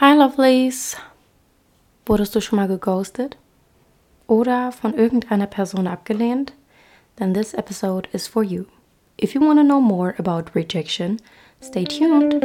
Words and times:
Hi 0.00 0.14
Lovelies! 0.14 0.96
Wurdest 2.06 2.34
du 2.34 2.40
schon 2.40 2.56
mal 2.56 2.68
geghostet? 2.68 3.36
Oder 4.26 4.72
von 4.72 4.94
irgendeiner 4.94 5.46
Person 5.46 5.86
abgelehnt? 5.86 6.54
Then 7.16 7.34
this 7.34 7.52
episode 7.52 8.08
is 8.14 8.26
for 8.26 8.42
you. 8.42 8.64
If 9.18 9.34
you 9.34 9.42
want 9.42 9.58
to 9.58 9.62
know 9.62 9.78
more 9.78 10.14
about 10.16 10.54
rejection, 10.54 11.20
stay 11.60 11.84
tuned. 11.84 12.40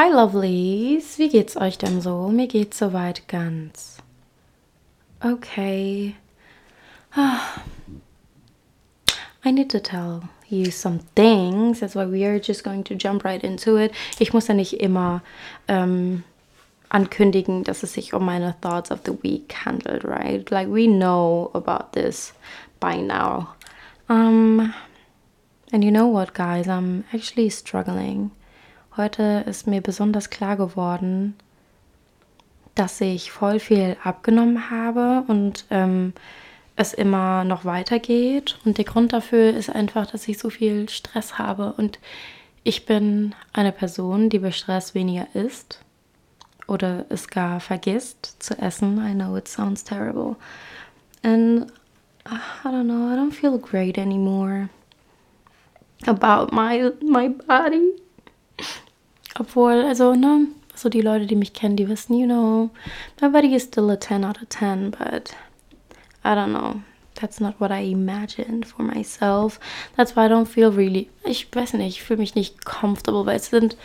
Hi 0.00 0.10
Lovelies, 0.10 1.18
wie 1.18 1.28
geht's 1.28 1.56
euch 1.56 1.76
denn 1.76 2.00
so? 2.00 2.28
Mir 2.28 2.46
geht's 2.46 2.78
soweit 2.78 3.26
ganz 3.26 3.96
okay. 5.20 6.14
Ah. 7.16 7.60
I 9.44 9.50
need 9.50 9.68
to 9.70 9.80
tell 9.80 10.22
you 10.48 10.70
some 10.70 11.00
things. 11.16 11.80
That's 11.80 11.96
why 11.96 12.06
we 12.06 12.24
are 12.24 12.38
just 12.38 12.62
going 12.62 12.84
to 12.84 12.94
jump 12.94 13.24
right 13.24 13.42
into 13.42 13.76
it. 13.76 13.90
Ich 14.20 14.32
muss 14.32 14.46
ja 14.46 14.54
nicht 14.54 14.74
immer 14.74 15.20
ähm, 15.66 16.22
ankündigen, 16.90 17.64
dass 17.64 17.82
es 17.82 17.94
sich 17.94 18.14
um 18.14 18.24
meine 18.24 18.54
Thoughts 18.60 18.92
of 18.92 19.00
the 19.04 19.20
Week 19.24 19.52
handelt, 19.64 20.04
right? 20.04 20.48
Like 20.48 20.68
we 20.68 20.86
know 20.86 21.50
about 21.54 21.90
this 22.00 22.34
by 22.78 23.02
now. 23.02 23.48
Um, 24.08 24.72
and 25.72 25.82
you 25.82 25.90
know 25.90 26.06
what, 26.06 26.34
guys? 26.34 26.68
I'm 26.68 27.02
actually 27.12 27.50
struggling. 27.50 28.30
Heute 28.98 29.44
ist 29.46 29.68
mir 29.68 29.80
besonders 29.80 30.28
klar 30.28 30.56
geworden, 30.56 31.36
dass 32.74 33.00
ich 33.00 33.30
voll 33.30 33.60
viel 33.60 33.96
abgenommen 34.02 34.72
habe 34.72 35.22
und 35.28 35.66
ähm, 35.70 36.14
es 36.74 36.94
immer 36.94 37.44
noch 37.44 37.64
weitergeht. 37.64 38.58
Und 38.64 38.76
der 38.76 38.84
Grund 38.84 39.12
dafür 39.12 39.54
ist 39.54 39.70
einfach, 39.70 40.10
dass 40.10 40.26
ich 40.26 40.38
so 40.38 40.50
viel 40.50 40.88
Stress 40.88 41.38
habe. 41.38 41.74
Und 41.76 42.00
ich 42.64 42.86
bin 42.86 43.36
eine 43.52 43.70
Person, 43.70 44.30
die 44.30 44.40
bei 44.40 44.50
Stress 44.50 44.96
weniger 44.96 45.28
isst 45.32 45.80
oder 46.66 47.06
es 47.08 47.28
gar 47.28 47.60
vergisst 47.60 48.42
zu 48.42 48.58
essen. 48.58 48.98
I 48.98 49.14
know 49.14 49.36
it 49.36 49.46
sounds 49.46 49.84
terrible. 49.84 50.34
And 51.22 51.70
I 52.26 52.68
don't 52.68 52.82
know, 52.82 53.12
I 53.12 53.16
don't 53.16 53.32
feel 53.32 53.58
great 53.58 53.96
anymore 53.96 54.70
about 56.04 56.52
my, 56.52 56.90
my 57.00 57.28
body. 57.28 57.92
Obwohl, 59.38 59.84
also, 59.84 60.14
ne, 60.14 60.48
so 60.74 60.88
die 60.88 61.00
Leute, 61.00 61.26
die 61.26 61.36
mich 61.36 61.52
kennen, 61.52 61.76
die 61.76 61.88
wissen, 61.88 62.14
you 62.18 62.26
know, 62.26 62.70
my 63.20 63.28
body 63.28 63.54
is 63.54 63.64
still 63.64 63.90
a 63.90 63.96
10 63.96 64.24
out 64.24 64.40
of 64.42 64.48
10, 64.48 64.90
but 64.90 65.34
I 66.24 66.34
don't 66.34 66.52
know. 66.52 66.82
That's 67.14 67.40
not 67.40 67.60
what 67.60 67.72
I 67.72 67.80
imagined 67.80 68.64
for 68.64 68.82
myself. 68.82 69.58
That's 69.96 70.14
why 70.14 70.26
I 70.26 70.28
don't 70.28 70.46
feel 70.46 70.70
really. 70.70 71.10
Ich 71.24 71.48
weiß 71.52 71.72
nicht, 71.74 71.96
ich 71.96 72.02
fühle 72.02 72.20
mich 72.20 72.36
nicht 72.36 72.64
comfortable, 72.64 73.26
weil 73.26 73.36
es 73.36 73.50
sind 73.50 73.76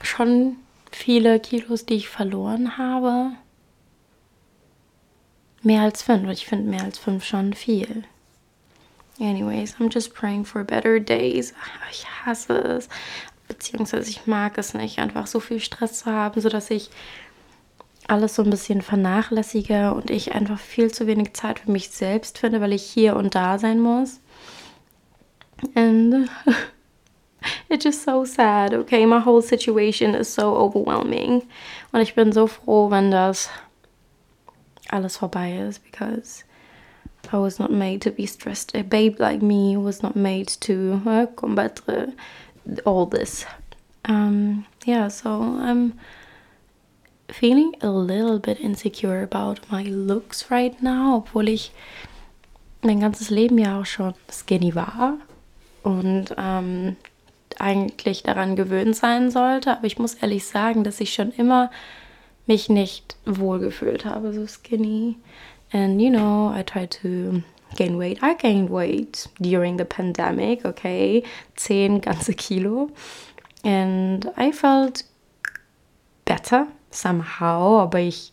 schon 0.00 0.56
viele 0.92 1.40
Kilos, 1.40 1.86
die 1.86 1.94
ich 1.94 2.08
verloren 2.08 2.78
habe. 2.78 3.32
Mehr 5.62 5.82
als 5.82 6.02
fünf. 6.02 6.30
Ich 6.30 6.46
finde 6.46 6.70
mehr 6.70 6.84
als 6.84 6.98
fünf 6.98 7.24
schon 7.24 7.52
viel. 7.52 8.04
Anyways, 9.18 9.76
I'm 9.80 9.92
just 9.92 10.14
praying 10.14 10.44
for 10.44 10.62
better 10.62 11.00
days. 11.00 11.52
Ich 11.90 12.06
hasse 12.24 12.58
es. 12.58 12.88
Beziehungsweise 13.58 14.10
ich 14.10 14.26
mag 14.26 14.58
es 14.58 14.74
nicht, 14.74 14.98
einfach 14.98 15.28
so 15.28 15.38
viel 15.38 15.60
Stress 15.60 16.00
zu 16.00 16.06
haben, 16.06 16.40
sodass 16.40 16.70
ich 16.70 16.90
alles 18.08 18.34
so 18.34 18.42
ein 18.42 18.50
bisschen 18.50 18.82
vernachlässige 18.82 19.94
und 19.94 20.10
ich 20.10 20.32
einfach 20.32 20.58
viel 20.58 20.90
zu 20.90 21.06
wenig 21.06 21.34
Zeit 21.34 21.60
für 21.60 21.70
mich 21.70 21.90
selbst 21.90 22.38
finde, 22.38 22.60
weil 22.60 22.72
ich 22.72 22.82
hier 22.82 23.14
und 23.16 23.34
da 23.34 23.58
sein 23.58 23.80
muss. 23.80 24.20
And 25.74 26.28
it's 27.68 27.84
just 27.84 28.04
so 28.04 28.24
sad, 28.24 28.74
okay? 28.74 29.06
My 29.06 29.24
whole 29.24 29.40
situation 29.40 30.14
is 30.14 30.34
so 30.34 30.56
overwhelming. 30.56 31.42
Und 31.92 32.00
ich 32.00 32.14
bin 32.14 32.32
so 32.32 32.48
froh, 32.48 32.90
wenn 32.90 33.12
das 33.12 33.48
alles 34.90 35.16
vorbei 35.16 35.56
ist, 35.58 35.82
because 35.84 36.44
I 37.32 37.36
was 37.36 37.58
not 37.58 37.70
made 37.70 38.00
to 38.00 38.10
be 38.10 38.26
stressed. 38.26 38.74
A 38.74 38.82
babe 38.82 39.18
like 39.18 39.40
me 39.40 39.76
was 39.76 40.02
not 40.02 40.16
made 40.16 40.48
to 40.60 41.00
uh, 41.06 41.26
combattre 41.34 42.12
all 42.84 43.06
this. 43.06 43.46
Um, 44.06 44.66
yeah, 44.84 45.08
so 45.08 45.30
I'm 45.30 45.94
feeling 47.28 47.74
a 47.80 47.90
little 47.90 48.38
bit 48.38 48.60
insecure 48.60 49.22
about 49.22 49.60
my 49.70 49.82
looks 49.84 50.50
right 50.50 50.80
now, 50.82 51.16
obwohl 51.16 51.48
ich 51.48 51.72
mein 52.82 53.00
ganzes 53.00 53.30
Leben 53.30 53.58
ja 53.58 53.80
auch 53.80 53.86
schon 53.86 54.14
skinny 54.30 54.74
war 54.74 55.18
und 55.82 56.34
ähm, 56.36 56.96
eigentlich 57.58 58.22
daran 58.22 58.56
gewöhnt 58.56 58.96
sein 58.96 59.30
sollte. 59.30 59.72
Aber 59.72 59.86
ich 59.86 59.98
muss 59.98 60.14
ehrlich 60.14 60.44
sagen, 60.46 60.84
dass 60.84 61.00
ich 61.00 61.14
schon 61.14 61.32
immer 61.32 61.70
mich 62.46 62.68
nicht 62.68 63.16
wohlgefühlt 63.24 64.04
habe, 64.04 64.32
so 64.32 64.46
skinny. 64.46 65.16
And 65.72 66.00
you 66.00 66.10
know, 66.10 66.52
I 66.54 66.62
try 66.62 66.86
to 66.86 67.42
gain 67.74 67.96
weight. 67.96 68.18
I 68.22 68.34
gained 68.34 68.70
weight 68.70 69.26
during 69.40 69.76
the 69.76 69.84
pandemic, 69.84 70.64
okay? 70.64 71.22
10 71.56 72.00
ganze 72.00 72.34
Kilo. 72.36 72.90
And 73.64 74.30
I 74.36 74.52
felt 74.52 75.04
better 76.24 76.66
somehow, 76.90 77.80
aber 77.80 77.98
ich 78.00 78.32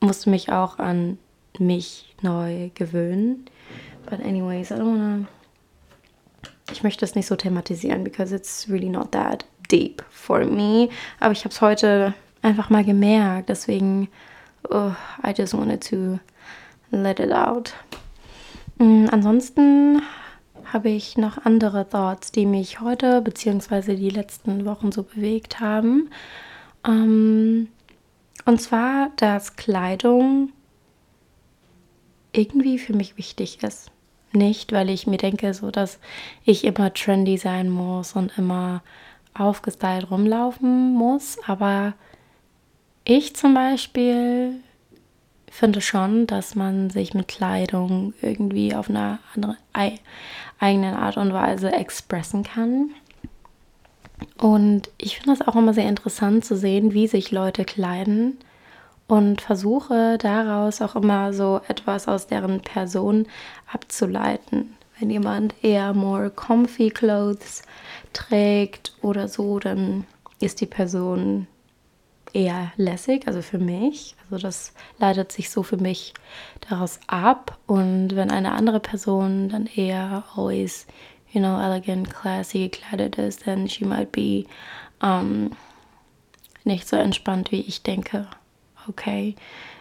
musste 0.00 0.30
mich 0.30 0.50
auch 0.50 0.78
an 0.78 1.18
mich 1.58 2.14
neu 2.22 2.70
gewöhnen. 2.74 3.46
But 4.08 4.20
anyways, 4.20 4.70
I 4.70 4.76
don't 4.76 4.86
wanna. 4.86 5.28
Ich 6.70 6.82
möchte 6.82 7.04
es 7.04 7.14
nicht 7.14 7.26
so 7.26 7.36
thematisieren, 7.36 8.04
because 8.04 8.32
it's 8.32 8.68
really 8.68 8.90
not 8.90 9.12
that 9.12 9.44
deep 9.68 10.02
for 10.10 10.44
me. 10.44 10.88
Aber 11.20 11.32
ich 11.32 11.44
habe 11.44 11.52
es 11.52 11.60
heute 11.60 12.14
einfach 12.42 12.70
mal 12.70 12.84
gemerkt, 12.84 13.48
deswegen 13.48 14.08
oh, 14.70 14.94
I 15.22 15.32
just 15.32 15.54
wanted 15.54 15.80
to 15.90 16.20
let 16.90 17.20
it 17.20 17.32
out. 17.32 17.74
Mm, 18.78 19.06
ansonsten 19.10 20.02
habe 20.72 20.90
ich 20.90 21.16
noch 21.16 21.44
andere 21.44 21.88
Thoughts, 21.88 22.32
die 22.32 22.46
mich 22.46 22.80
heute 22.80 23.22
bzw. 23.22 23.96
die 23.96 24.10
letzten 24.10 24.64
Wochen 24.64 24.92
so 24.92 25.02
bewegt 25.02 25.60
haben. 25.60 26.10
Ähm, 26.86 27.68
und 28.44 28.60
zwar, 28.60 29.10
dass 29.16 29.56
Kleidung 29.56 30.52
irgendwie 32.32 32.78
für 32.78 32.94
mich 32.94 33.16
wichtig 33.16 33.62
ist. 33.62 33.90
Nicht, 34.32 34.72
weil 34.72 34.90
ich 34.90 35.06
mir 35.06 35.16
denke, 35.16 35.54
so 35.54 35.70
dass 35.70 35.98
ich 36.44 36.64
immer 36.64 36.92
trendy 36.92 37.38
sein 37.38 37.70
muss 37.70 38.12
und 38.12 38.36
immer 38.36 38.82
aufgestylt 39.34 40.10
rumlaufen 40.10 40.92
muss, 40.94 41.38
aber 41.46 41.94
ich 43.04 43.34
zum 43.34 43.54
Beispiel 43.54 44.56
finde 45.50 45.80
schon, 45.80 46.26
dass 46.26 46.54
man 46.54 46.90
sich 46.90 47.14
mit 47.14 47.28
Kleidung 47.28 48.14
irgendwie 48.20 48.74
auf 48.74 48.88
eine 48.90 49.18
andere 49.34 49.56
eigene 50.58 50.98
Art 50.98 51.16
und 51.16 51.32
Weise 51.32 51.72
expressen 51.72 52.42
kann. 52.42 52.90
Und 54.36 54.90
ich 54.98 55.18
finde 55.18 55.32
es 55.32 55.46
auch 55.46 55.56
immer 55.56 55.74
sehr 55.74 55.88
interessant 55.88 56.44
zu 56.44 56.56
sehen, 56.56 56.92
wie 56.92 57.06
sich 57.06 57.30
Leute 57.30 57.64
kleiden 57.64 58.38
und 59.06 59.40
versuche 59.40 60.18
daraus 60.18 60.82
auch 60.82 60.96
immer 60.96 61.32
so 61.32 61.60
etwas 61.68 62.08
aus 62.08 62.26
deren 62.26 62.60
Person 62.60 63.26
abzuleiten. 63.72 64.74
Wenn 64.98 65.10
jemand 65.10 65.54
eher 65.62 65.94
more 65.94 66.30
comfy 66.30 66.90
clothes 66.90 67.62
trägt 68.12 68.92
oder 69.00 69.28
so, 69.28 69.58
dann 69.58 70.04
ist 70.40 70.60
die 70.60 70.66
Person 70.66 71.46
eher 72.32 72.72
lässig, 72.76 73.26
also 73.26 73.42
für 73.42 73.58
mich. 73.58 74.14
Also 74.24 74.38
das 74.38 74.72
leitet 74.98 75.32
sich 75.32 75.50
so 75.50 75.62
für 75.62 75.76
mich 75.76 76.14
daraus 76.68 77.00
ab. 77.06 77.58
Und 77.66 78.16
wenn 78.16 78.30
eine 78.30 78.52
andere 78.52 78.80
Person 78.80 79.48
dann 79.48 79.66
eher 79.66 80.24
always, 80.34 80.86
you 81.32 81.40
know, 81.40 81.60
elegant, 81.60 82.14
classy 82.14 82.68
gekleidet 82.68 83.16
ist, 83.18 83.44
then 83.44 83.68
she 83.68 83.84
might 83.84 84.12
be 84.12 84.44
um, 85.02 85.50
nicht 86.64 86.88
so 86.88 86.96
entspannt, 86.96 87.52
wie 87.52 87.60
ich 87.60 87.82
denke. 87.82 88.26
Okay. 88.88 89.34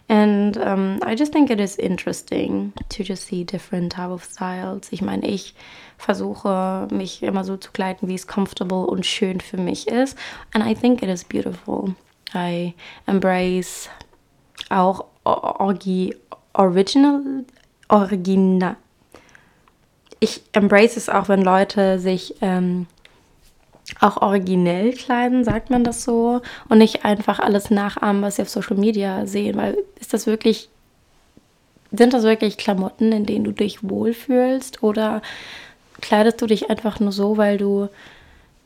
And 0.09 0.55
um, 0.57 0.99
I 1.05 1.15
just 1.15 1.33
think 1.33 1.49
it 1.49 1.59
is 1.59 1.75
interesting 1.75 2.71
to 2.89 3.03
just 3.03 3.27
see 3.27 3.43
different 3.43 3.91
type 3.91 4.09
of 4.09 4.23
styles. 4.23 4.91
Ich 4.91 5.01
meine, 5.01 5.27
ich 5.27 5.53
versuche 5.97 6.87
mich 6.91 7.23
immer 7.23 7.43
so 7.43 7.57
zu 7.57 7.71
kleiden, 7.71 8.07
wie 8.07 8.15
es 8.15 8.25
comfortable 8.25 8.85
und 8.85 9.05
schön 9.05 9.41
für 9.41 9.57
mich 9.57 9.87
ist. 9.87 10.17
And 10.53 10.65
I 10.65 10.73
think 10.73 11.03
it 11.03 11.09
is 11.09 11.25
beautiful. 11.25 11.93
I 12.35 12.73
embrace 13.05 13.89
auch 14.69 15.05
Orgi 15.23 16.15
Original, 16.53 17.45
Original. 17.87 18.75
Ich 20.19 20.41
embrace 20.53 20.97
es 20.97 21.09
auch, 21.09 21.29
wenn 21.29 21.43
Leute 21.43 21.99
sich 21.99 22.35
ähm, 22.41 22.87
auch 23.99 24.17
originell 24.17 24.93
kleiden, 24.93 25.43
sagt 25.43 25.69
man 25.69 25.83
das 25.83 26.03
so, 26.03 26.41
und 26.69 26.79
nicht 26.79 27.05
einfach 27.05 27.39
alles 27.39 27.69
nachahmen, 27.69 28.21
was 28.21 28.35
sie 28.35 28.41
auf 28.41 28.49
Social 28.49 28.77
Media 28.77 29.25
sehen, 29.25 29.57
weil 29.57 29.77
ist 29.99 30.13
das 30.13 30.25
wirklich, 30.25 30.69
sind 31.91 32.13
das 32.13 32.23
wirklich 32.23 32.57
Klamotten, 32.57 33.11
in 33.11 33.25
denen 33.25 33.45
du 33.45 33.51
dich 33.51 33.87
wohlfühlst 33.87 34.83
oder 34.83 35.21
kleidest 36.01 36.41
du 36.41 36.47
dich 36.47 36.69
einfach 36.69 36.99
nur 36.99 37.11
so, 37.11 37.37
weil 37.37 37.57
du 37.57 37.89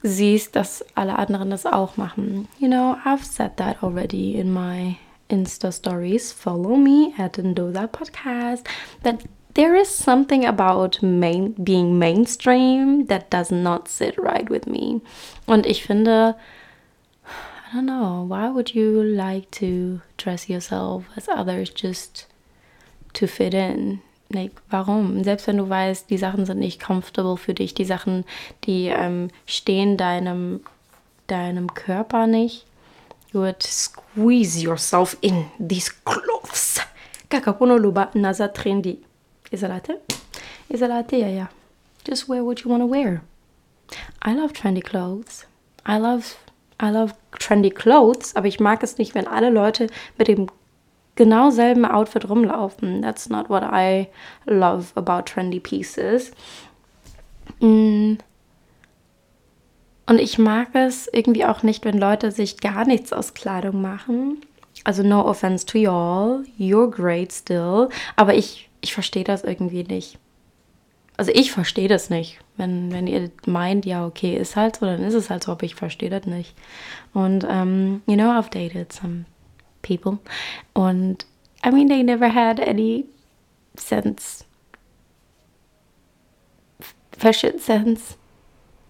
siehst, 0.04 0.56
dass 0.56 0.84
alle 0.96 1.18
anderen 1.18 1.50
das 1.50 1.66
auch 1.66 1.98
machen? 1.98 2.48
You 2.60 2.68
know, 2.68 2.98
I've 3.06 3.24
said 3.24 3.58
that 3.58 3.84
already 3.84 4.36
in 4.36 4.52
my 4.52 4.98
Insta 5.30 5.72
stories. 5.72 6.32
Follow 6.32 6.76
me 6.76 7.14
at 7.18 7.34
Ndoza 7.34 7.88
Podcast. 7.88 8.66
That 9.04 9.24
there 9.54 9.76
is 9.76 9.90
something 9.90 10.46
about 10.46 11.02
main, 11.02 11.54
being 11.64 11.98
mainstream 12.00 13.06
that 13.08 13.30
does 13.30 13.52
not 13.52 13.88
sit 13.88 14.18
right 14.18 14.50
with 14.50 14.68
me. 14.68 15.02
Und 15.48 15.66
ich 15.66 15.84
finde, 15.84 16.36
I 17.26 17.76
don't 17.76 17.86
know, 17.86 18.26
why 18.28 18.50
would 18.50 18.76
you 18.76 19.02
like 19.02 19.50
to 19.52 20.02
dress 20.18 20.50
yourself 20.50 21.06
as 21.16 21.30
others 21.30 21.70
just 21.70 22.28
to 23.14 23.28
fit 23.28 23.54
in? 23.54 24.02
Like, 24.34 24.54
warum? 24.70 25.24
Selbst 25.24 25.48
wenn 25.48 25.58
du 25.58 25.70
weißt, 25.70 26.10
die 26.10 26.18
Sachen 26.18 26.46
sind 26.46 26.60
nicht 26.60 26.82
comfortable 26.82 27.38
für 27.38 27.54
dich, 27.54 27.74
die 27.74 27.86
Sachen, 27.86 28.24
die 28.64 28.88
ähm, 28.88 29.30
stehen 29.46 29.98
deinem, 29.98 30.62
deinem 31.28 31.74
Körper 31.74 32.28
nicht. 32.28 32.66
You 33.34 33.42
would 33.42 33.64
squeeze 33.64 34.60
yourself 34.60 35.18
in 35.22 35.46
these 35.60 35.92
clothes. 36.06 36.80
Kakapono 37.30 37.78
luba 37.78 38.10
naza 38.14 38.48
trendy. 38.48 39.00
Is 39.52 39.64
it 39.64 39.70
latte? 39.70 40.00
Is 40.70 40.82
it 40.82 40.90
latte? 40.90 41.18
Yeah, 41.18 41.30
yeah. 41.30 41.48
Just 42.06 42.28
wear 42.28 42.44
what 42.44 42.64
you 42.64 42.70
want 42.70 42.82
to 42.82 42.88
wear. 42.88 43.22
I 44.22 44.34
love 44.34 44.54
trendy 44.54 44.82
clothes. 44.82 45.46
I 45.86 45.98
love, 45.98 46.36
I 46.80 46.90
love 46.90 47.14
trendy 47.40 47.70
clothes, 47.70 48.36
aber 48.36 48.48
ich 48.48 48.60
mag 48.60 48.84
es 48.84 48.98
nicht, 48.98 49.16
wenn 49.16 49.28
alle 49.28 49.50
Leute 49.50 49.88
mit 50.18 50.28
dem 50.28 50.48
genau 51.16 51.50
selben 51.50 51.86
Outfit 51.86 52.30
rumlaufen. 52.30 53.02
That's 53.02 53.30
not 53.30 53.50
what 53.50 53.64
I 53.64 54.08
love 54.46 54.88
about 54.96 55.24
trendy 55.26 55.60
pieces. 55.60 56.32
Mm. 57.60 58.16
Und 60.08 60.20
ich 60.20 60.38
mag 60.38 60.70
es 60.74 61.08
irgendwie 61.14 61.46
auch 61.46 61.64
nicht, 61.64 61.86
wenn 61.86 61.98
Leute 61.98 62.32
sich 62.32 62.58
gar 62.58 62.86
nichts 62.86 63.14
aus 63.14 63.34
Kleidung 63.34 63.82
machen. 63.82 64.42
Also 64.84 65.04
no 65.04 65.26
offense 65.26 65.66
to 65.66 65.78
y'all, 65.78 66.44
you're 66.60 66.90
great 66.90 67.32
still. 67.32 67.90
Aber 68.16 68.34
ich 68.34 68.72
ich 68.82 68.94
verstehe 68.94 69.24
das 69.24 69.44
irgendwie 69.44 69.84
nicht. 69.84 70.18
Also 71.18 71.32
ich 71.34 71.52
verstehe 71.52 71.88
das 71.88 72.10
nicht. 72.10 72.40
Wenn, 72.58 72.92
wenn 72.92 73.08
ihr 73.08 73.30
meint, 73.46 73.86
ja, 73.86 74.06
okay, 74.06 74.36
ist 74.36 74.56
halt 74.56 74.78
so, 74.78 74.86
dann 74.86 75.04
ist 75.04 75.14
es 75.14 75.30
halt 75.30 75.44
so, 75.44 75.52
aber 75.52 75.64
ich 75.64 75.76
verstehe 75.76 76.10
das 76.10 76.26
nicht. 76.26 76.56
Und, 77.14 77.44
um, 77.44 77.50
ähm, 77.50 78.02
you 78.08 78.16
know, 78.16 78.32
I've 78.32 78.50
dated 78.50 78.92
some 78.92 79.26
people. 79.82 80.20
And 80.76 81.24
I 81.64 81.72
mean, 81.72 81.88
they 81.88 82.04
never 82.04 82.30
had 82.30 82.60
any 82.60 83.06
sense. 83.78 84.44
Fashion 87.12 87.60
sense. 87.60 88.18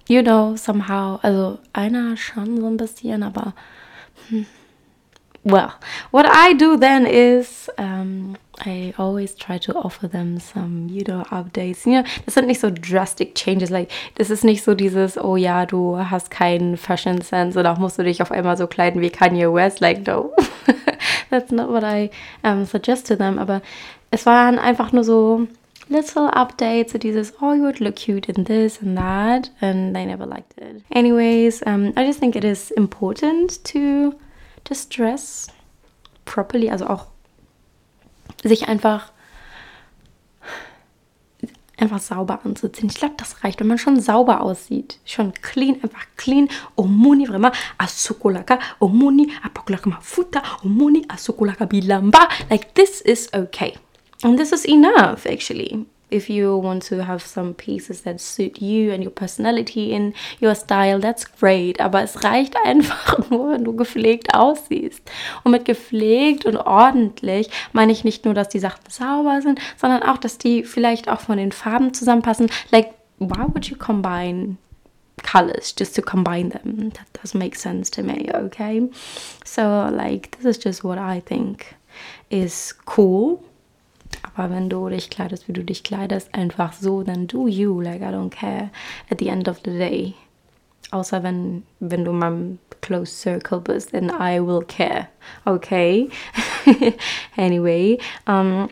You 0.08 0.22
know, 0.22 0.56
somehow. 0.56 1.20
Also 1.24 1.60
einer 1.74 2.16
schon 2.18 2.60
so 2.60 2.68
ein 2.68 2.78
bisschen, 2.78 3.24
aber... 3.24 3.54
Hm. 4.30 4.46
Well, 5.44 5.74
what 6.12 6.26
I 6.28 6.54
do 6.54 6.78
then 6.78 7.06
is... 7.06 7.70
Um, 7.78 8.38
I 8.64 8.94
always 8.98 9.36
try 9.36 9.58
to 9.60 9.74
offer 9.76 10.08
them 10.08 10.40
some, 10.40 10.88
you 10.88 11.04
know, 11.04 11.24
updates. 11.32 11.86
You 11.86 12.02
know, 12.02 12.04
das 12.26 12.36
sind 12.36 12.48
nicht 12.48 12.60
so 12.60 12.70
drastic 12.70 13.34
changes. 13.34 13.70
Like, 13.70 13.90
das 14.16 14.30
ist 14.30 14.44
nicht 14.44 14.64
so 14.64 14.76
dieses, 14.76 15.18
oh 15.18 15.36
ja, 15.36 15.66
du 15.66 15.98
hast 15.98 16.30
keinen 16.30 16.78
Fashion 16.78 17.22
Sense 17.22 17.60
oder 17.60 17.78
musst 17.80 17.98
du 17.98 18.04
dich 18.04 18.22
auf 18.22 18.32
einmal 18.32 18.58
so 18.58 18.68
kleiden 18.68 19.02
wie 19.02 19.10
Kanye 19.10 19.52
West. 19.52 19.80
Like, 19.80 20.06
no. 20.06 20.32
That's 21.32 21.52
not 21.52 21.70
what 21.70 21.84
I 21.84 22.12
um, 22.44 22.66
suggest 22.66 23.08
to 23.08 23.16
them. 23.16 23.40
Aber 23.40 23.62
es 24.12 24.26
waren 24.26 24.60
einfach 24.60 24.92
nur 24.92 25.04
so 25.04 25.48
little 25.90 26.30
updates. 26.32 26.92
So 26.92 27.00
dieses, 27.00 27.34
oh, 27.42 27.54
you 27.54 27.64
would 27.64 27.80
look 27.80 27.96
cute 27.96 28.30
in 28.30 28.46
this 28.46 28.80
and 28.82 28.96
that. 28.98 29.50
And 29.60 29.96
they 29.96 30.06
never 30.06 30.28
liked 30.28 30.54
it. 30.58 30.84
Anyways, 30.92 31.64
um, 31.66 31.94
I 31.98 32.06
just 32.06 32.20
think 32.20 32.36
it 32.36 32.44
is 32.44 32.70
important 32.72 33.64
to 33.66 34.14
just 34.70 34.96
dress 34.96 35.48
properly. 36.26 36.70
Also 36.70 36.86
auch 36.86 37.11
sich 38.44 38.68
einfach 38.68 39.12
einfach 41.82 42.00
sauber 42.00 42.42
anzuziehen. 42.46 42.90
Ich 42.90 42.98
glaube, 42.98 43.16
das 43.18 43.44
reicht, 43.44 43.60
wenn 43.60 43.68
man 43.68 43.80
schon 43.80 44.00
sauber 44.00 44.42
aussieht. 44.42 45.00
Schon 45.04 45.34
clean, 45.34 45.82
einfach 45.82 46.06
clean. 46.16 46.48
Omuni 46.76 47.26
vraiment 47.26 47.56
asukulaka, 47.78 48.60
omuni 48.80 49.32
apokulaka 49.44 49.90
mafuta, 49.90 50.44
omuni 50.64 51.06
asukulaka 51.08 51.66
bilamba. 51.66 52.30
Like 52.50 52.76
this 52.76 53.02
is 53.02 53.34
okay. 53.34 53.74
And 54.22 54.38
this 54.38 54.52
is 54.52 54.66
enough 54.66 55.26
actually 55.26 55.86
if 56.12 56.30
you 56.30 56.58
want 56.58 56.84
to 56.84 57.04
have 57.06 57.26
some 57.26 57.54
pieces 57.54 58.02
that 58.02 58.20
suit 58.20 58.62
you 58.62 58.92
and 58.92 59.04
your 59.04 59.12
personality 59.12 59.94
in 59.94 60.14
your 60.42 60.54
style, 60.54 61.00
that's 61.00 61.26
great. 61.26 61.80
Aber 61.80 62.04
es 62.04 62.24
reicht 62.24 62.56
einfach 62.64 63.18
nur, 63.30 63.52
wenn 63.52 63.64
du 63.64 63.76
gepflegt 63.76 64.36
aussiehst. 64.36 65.10
Und 65.44 65.52
mit 65.52 65.66
gepflegt 65.66 66.46
und 66.46 66.58
ordentlich 66.58 67.50
meine 67.72 67.92
ich 67.92 68.04
nicht 68.04 68.26
nur, 68.26 68.34
dass 68.34 68.50
die 68.50 68.60
Sachen 68.60 68.84
sauber 68.90 69.42
sind, 69.42 69.60
sondern 69.78 70.04
auch, 70.04 70.18
dass 70.18 70.38
die 70.38 70.64
vielleicht 70.64 71.10
auch 71.10 71.22
von 71.22 71.38
den 71.38 71.52
Farben 71.52 71.94
zusammenpassen. 71.94 72.50
Like, 72.72 72.94
why 73.20 73.46
would 73.54 73.66
you 73.68 73.78
combine 73.78 74.58
colors 75.24 75.74
just 75.78 75.96
to 75.96 76.02
combine 76.02 76.50
them? 76.50 76.92
That 76.92 77.08
doesn't 77.14 77.40
make 77.40 77.56
sense 77.56 77.90
to 77.92 78.04
me, 78.04 78.30
okay? 78.34 78.90
So, 79.46 79.62
like, 79.90 80.38
this 80.38 80.58
is 80.58 80.64
just 80.64 80.84
what 80.84 80.98
I 80.98 81.22
think 81.22 81.76
is 82.30 82.76
cool 82.86 83.44
Aber 84.36 84.50
wenn 84.54 84.70
du 84.70 84.88
dich 84.90 85.10
kleidest, 85.10 85.48
wie 85.48 85.54
du 85.54 85.64
dich 85.64 85.84
kleidest, 85.84 86.34
einfach 86.34 86.74
so, 86.74 87.04
dann 87.04 87.28
do 87.28 87.48
you. 87.48 87.82
Like, 87.82 88.02
I 88.02 88.06
don't 88.06 88.30
care 88.30 88.70
at 89.10 89.20
the 89.20 89.28
end 89.28 89.50
of 89.50 89.60
the 89.64 89.72
day. 89.72 90.14
Außer 90.92 91.24
wenn, 91.24 91.64
wenn 91.80 92.04
du 92.04 92.12
meinem 92.12 92.60
close 92.82 93.12
circle 93.14 93.62
bist, 93.62 93.92
then 93.92 94.10
I 94.10 94.40
will 94.40 94.64
care. 94.66 95.08
Okay? 95.46 96.10
anyway, 97.38 97.98
um, 98.28 98.70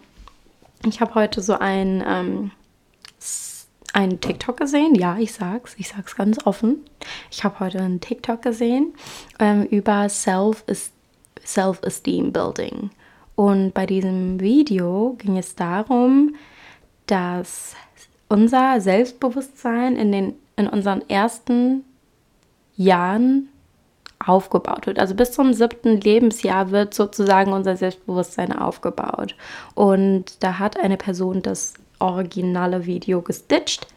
ich 0.86 1.00
habe 1.00 1.16
heute 1.16 1.42
so 1.42 1.54
ein, 1.54 2.02
um, 2.02 2.52
ein 3.94 4.20
TikTok 4.20 4.58
gesehen. 4.58 4.96
Ja, 4.96 5.18
ich 5.18 5.34
sag's. 5.34 5.76
Ich 5.78 5.90
sag's 5.90 6.16
ganz 6.16 6.46
offen. 6.46 6.86
Ich 7.32 7.44
habe 7.44 7.60
heute 7.60 7.80
einen 7.80 8.02
TikTok 8.02 8.42
gesehen 8.42 8.94
ähm, 9.40 9.64
über 9.66 10.08
Self-Esteem 10.10 10.94
Self 11.46 11.82
Building. 12.34 12.92
Und 13.40 13.74
bei 13.74 13.86
diesem 13.86 14.42
Video 14.42 15.16
ging 15.18 15.38
es 15.38 15.56
darum, 15.56 16.36
dass 17.06 17.74
unser 18.28 18.82
Selbstbewusstsein 18.82 19.96
in, 19.96 20.12
den, 20.12 20.34
in 20.58 20.68
unseren 20.68 21.10
ersten 21.10 21.86
Jahren 22.76 23.48
aufgebaut 24.20 24.88
wird. 24.88 25.00
Also 25.00 25.16
bis 25.16 25.32
zum 25.32 25.54
siebten 25.54 26.02
Lebensjahr 26.02 26.72
wird 26.72 26.94
sozusagen 26.94 27.54
unser 27.54 27.78
Selbstbewusstsein 27.78 28.52
aufgebaut. 28.52 29.36
Und 29.74 30.44
da 30.44 30.60
hat 30.60 30.78
eine 30.78 30.98
Person 30.98 31.42
das 31.42 31.76
originale 32.00 32.86
Video 32.88 33.22
gestitcht 33.22 33.88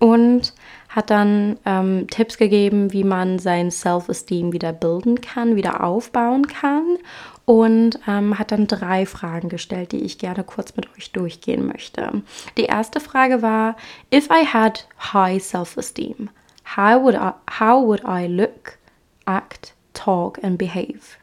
und 0.00 0.52
hat 0.90 1.08
dann 1.08 1.58
ähm, 1.64 2.08
Tipps 2.10 2.36
gegeben, 2.36 2.92
wie 2.92 3.04
man 3.04 3.38
sein 3.38 3.70
Self-Esteem 3.70 4.52
wieder 4.52 4.74
bilden 4.74 5.22
kann, 5.22 5.56
wieder 5.56 5.82
aufbauen 5.82 6.46
kann 6.46 6.98
und 7.46 8.00
ähm, 8.06 8.38
hat 8.38 8.50
dann 8.52 8.66
drei 8.66 9.06
Fragen 9.06 9.48
gestellt, 9.48 9.92
die 9.92 10.02
ich 10.02 10.18
gerne 10.18 10.44
kurz 10.44 10.76
mit 10.76 10.92
euch 10.96 11.12
durchgehen 11.12 11.66
möchte. 11.66 12.22
Die 12.58 12.64
erste 12.64 13.00
Frage 13.00 13.40
war, 13.40 13.76
if 14.12 14.28
I 14.30 14.44
had 14.44 14.86
high 15.12 15.42
self-esteem, 15.42 16.28
how 16.76 17.02
would 17.02 17.14
I, 17.14 17.30
how 17.58 17.86
would 17.86 18.02
I 18.06 18.26
look, 18.26 18.76
act, 19.24 19.74
talk 19.94 20.42
and 20.42 20.58
behave? 20.58 21.16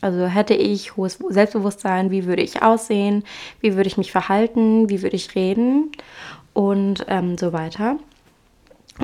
Also 0.00 0.26
hätte 0.26 0.54
ich 0.54 0.96
hohes 0.96 1.18
Selbstbewusstsein, 1.28 2.10
wie 2.10 2.26
würde 2.26 2.42
ich 2.42 2.62
aussehen, 2.62 3.22
wie 3.60 3.76
würde 3.76 3.86
ich 3.86 3.96
mich 3.96 4.12
verhalten, 4.12 4.90
wie 4.90 5.00
würde 5.00 5.16
ich 5.16 5.34
reden 5.36 5.92
und 6.52 7.06
ähm, 7.08 7.38
so 7.38 7.52
weiter. 7.52 7.96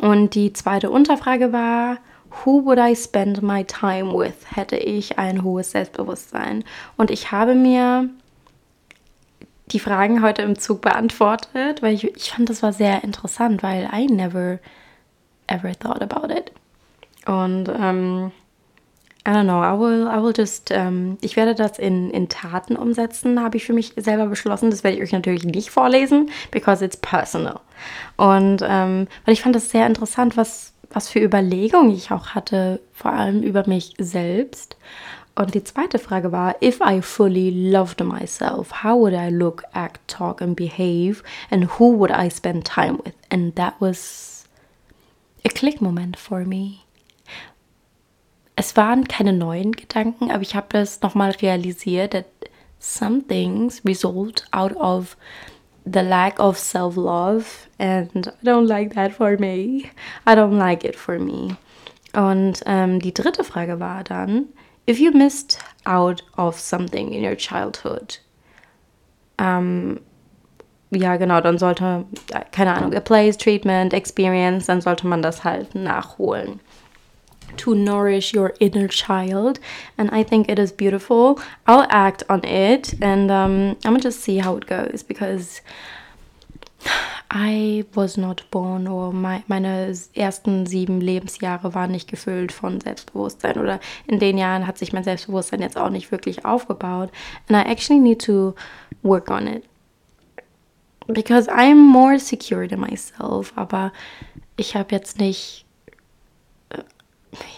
Und 0.02 0.34
die 0.34 0.52
zweite 0.52 0.90
Unterfrage 0.90 1.52
war, 1.52 1.98
Who 2.44 2.64
would 2.64 2.78
I 2.78 2.94
spend 2.94 3.42
my 3.42 3.64
time 3.64 4.12
with? 4.12 4.34
Hätte 4.54 4.76
ich 4.76 5.18
ein 5.18 5.42
hohes 5.42 5.72
Selbstbewusstsein. 5.72 6.64
Und 6.96 7.10
ich 7.10 7.32
habe 7.32 7.54
mir 7.54 8.08
die 9.66 9.80
Fragen 9.80 10.22
heute 10.22 10.42
im 10.42 10.58
Zug 10.58 10.80
beantwortet, 10.80 11.82
weil 11.82 11.94
ich, 11.94 12.04
ich 12.04 12.32
fand, 12.32 12.48
das 12.48 12.62
war 12.62 12.72
sehr 12.72 13.04
interessant, 13.04 13.62
weil 13.62 13.88
I 13.92 14.06
never 14.06 14.58
ever 15.46 15.72
thought 15.78 16.02
about 16.02 16.32
it. 16.32 16.52
Und 17.26 17.68
ähm, 17.68 18.32
I 19.26 19.32
don't 19.32 19.44
know, 19.44 19.62
I 19.62 19.78
will, 19.78 20.08
I 20.08 20.22
will 20.22 20.32
just, 20.34 20.70
ähm, 20.70 21.18
ich 21.20 21.36
werde 21.36 21.54
das 21.54 21.78
in, 21.78 22.10
in 22.10 22.28
Taten 22.28 22.76
umsetzen, 22.76 23.42
habe 23.42 23.58
ich 23.58 23.64
für 23.66 23.74
mich 23.74 23.92
selber 23.96 24.26
beschlossen. 24.26 24.70
Das 24.70 24.82
werde 24.82 24.96
ich 24.96 25.02
euch 25.02 25.12
natürlich 25.12 25.44
nicht 25.44 25.70
vorlesen, 25.70 26.30
because 26.50 26.82
it's 26.84 26.96
personal. 26.96 27.60
Und 28.16 28.64
ähm, 28.66 29.08
weil 29.24 29.34
ich 29.34 29.42
fand 29.42 29.54
das 29.54 29.70
sehr 29.70 29.86
interessant, 29.86 30.36
was 30.36 30.69
was 30.90 31.08
für 31.08 31.20
Überlegungen 31.20 31.94
ich 31.94 32.10
auch 32.10 32.28
hatte, 32.28 32.80
vor 32.92 33.12
allem 33.12 33.42
über 33.42 33.66
mich 33.66 33.94
selbst. 33.98 34.76
Und 35.36 35.54
die 35.54 35.64
zweite 35.64 35.98
Frage 35.98 36.32
war, 36.32 36.56
if 36.60 36.80
I 36.80 37.00
fully 37.00 37.70
loved 37.70 38.02
myself, 38.02 38.82
how 38.82 38.98
would 38.98 39.14
I 39.14 39.30
look, 39.30 39.64
act, 39.72 40.00
talk 40.08 40.42
and 40.42 40.56
behave 40.56 41.22
and 41.50 41.78
who 41.78 41.96
would 41.98 42.10
I 42.10 42.28
spend 42.28 42.66
time 42.66 42.98
with? 43.04 43.14
And 43.30 43.54
that 43.56 43.74
was 43.78 44.44
a 45.44 45.48
click 45.48 45.80
moment 45.80 46.18
for 46.18 46.44
me. 46.44 46.80
Es 48.56 48.76
waren 48.76 49.08
keine 49.08 49.32
neuen 49.32 49.72
Gedanken, 49.72 50.30
aber 50.30 50.42
ich 50.42 50.54
habe 50.54 50.66
das 50.70 51.00
nochmal 51.00 51.30
realisiert, 51.30 52.12
that 52.12 52.26
some 52.78 53.22
things 53.26 53.80
result 53.86 54.44
out 54.50 54.76
of 54.76 55.16
the 55.84 56.02
lack 56.02 56.38
of 56.38 56.58
self 56.58 56.96
love, 56.96 57.68
and 57.78 58.28
I 58.28 58.44
don't 58.44 58.66
like 58.66 58.94
that 58.94 59.12
for 59.12 59.36
me. 59.36 59.90
I 60.26 60.34
don't 60.34 60.58
like 60.58 60.84
it 60.84 60.96
for 60.96 61.18
me. 61.18 61.56
Und 62.12 62.62
ähm, 62.66 63.00
die 63.00 63.14
dritte 63.14 63.44
Frage 63.44 63.78
war 63.78 64.02
dann, 64.02 64.48
if 64.86 64.98
you 64.98 65.12
missed 65.12 65.58
out 65.84 66.22
of 66.36 66.58
something 66.58 67.12
in 67.12 67.24
your 67.24 67.36
childhood, 67.36 68.20
ähm, 69.38 70.00
ja 70.90 71.16
genau, 71.16 71.40
dann 71.40 71.58
sollte, 71.58 72.04
keine 72.50 72.74
Ahnung, 72.74 72.94
a 72.94 73.00
place, 73.00 73.36
treatment, 73.38 73.94
experience, 73.94 74.66
dann 74.66 74.80
sollte 74.80 75.06
man 75.06 75.22
das 75.22 75.44
halt 75.44 75.74
nachholen. 75.74 76.60
To 77.58 77.74
nourish 77.74 78.32
your 78.32 78.54
inner 78.60 78.88
child, 78.88 79.58
and 79.98 80.10
I 80.10 80.22
think 80.22 80.48
it 80.48 80.58
is 80.58 80.72
beautiful. 80.72 81.40
I'll 81.66 81.86
act 81.90 82.22
on 82.28 82.44
it, 82.44 82.94
and 83.02 83.30
um, 83.30 83.76
I'm 83.84 83.92
gonna 83.92 84.00
just 84.00 84.20
see 84.20 84.38
how 84.38 84.56
it 84.56 84.66
goes 84.66 85.02
because 85.02 85.60
I 87.30 87.84
was 87.94 88.16
not 88.16 88.42
born 88.50 88.88
or 88.88 89.12
my, 89.12 89.44
meine 89.46 89.94
ersten 90.14 90.66
sieben 90.66 91.00
Lebensjahre 91.00 91.74
waren 91.74 91.92
nicht 91.92 92.08
gefüllt 92.08 92.52
von 92.52 92.80
Selbstbewusstsein 92.80 93.58
oder 93.58 93.80
in 94.06 94.18
den 94.18 94.38
Jahren 94.38 94.66
hat 94.66 94.78
sich 94.78 94.92
mein 94.92 95.04
Selbstbewusstsein 95.04 95.60
jetzt 95.60 95.76
auch 95.76 95.90
nicht 95.90 96.10
wirklich 96.10 96.44
aufgebaut. 96.44 97.10
And 97.48 97.56
I 97.56 97.70
actually 97.70 98.00
need 98.00 98.20
to 98.24 98.54
work 99.02 99.30
on 99.30 99.46
it. 99.46 99.64
Because 101.06 101.48
I'm 101.48 101.76
more 101.76 102.18
secure 102.18 102.64
in 102.64 102.80
myself, 102.80 103.52
aber 103.56 103.92
ich 104.56 104.76
habe 104.76 104.94
jetzt 104.94 105.18
nicht 105.18 105.64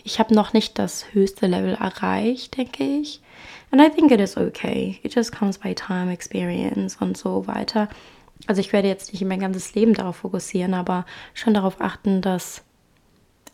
ich 0.05 0.19
habe 0.19 0.35
noch 0.35 0.53
nicht 0.53 0.79
das 0.79 1.13
höchste 1.13 1.47
Level 1.47 1.75
erreicht, 1.75 2.57
denke 2.57 2.85
ich. 2.85 3.21
And 3.71 3.81
I 3.81 3.89
think 3.89 4.11
it 4.11 4.21
is 4.21 4.37
okay. 4.37 4.99
It 5.03 5.15
just 5.15 5.33
comes 5.33 5.59
by 5.59 5.75
time, 5.75 6.13
experience 6.13 6.97
und 7.01 7.17
so 7.17 7.47
weiter. 7.47 7.89
Also 8.47 8.61
ich 8.61 8.73
werde 8.73 8.89
jetzt 8.89 9.13
nicht 9.13 9.25
mein 9.25 9.41
ganzes 9.41 9.75
Leben 9.75 9.95
darauf 9.95 10.17
fokussieren, 10.17 10.75
aber 10.75 11.07
schon 11.33 11.55
darauf 11.55 11.81
achten, 11.81 12.21
dass 12.21 12.63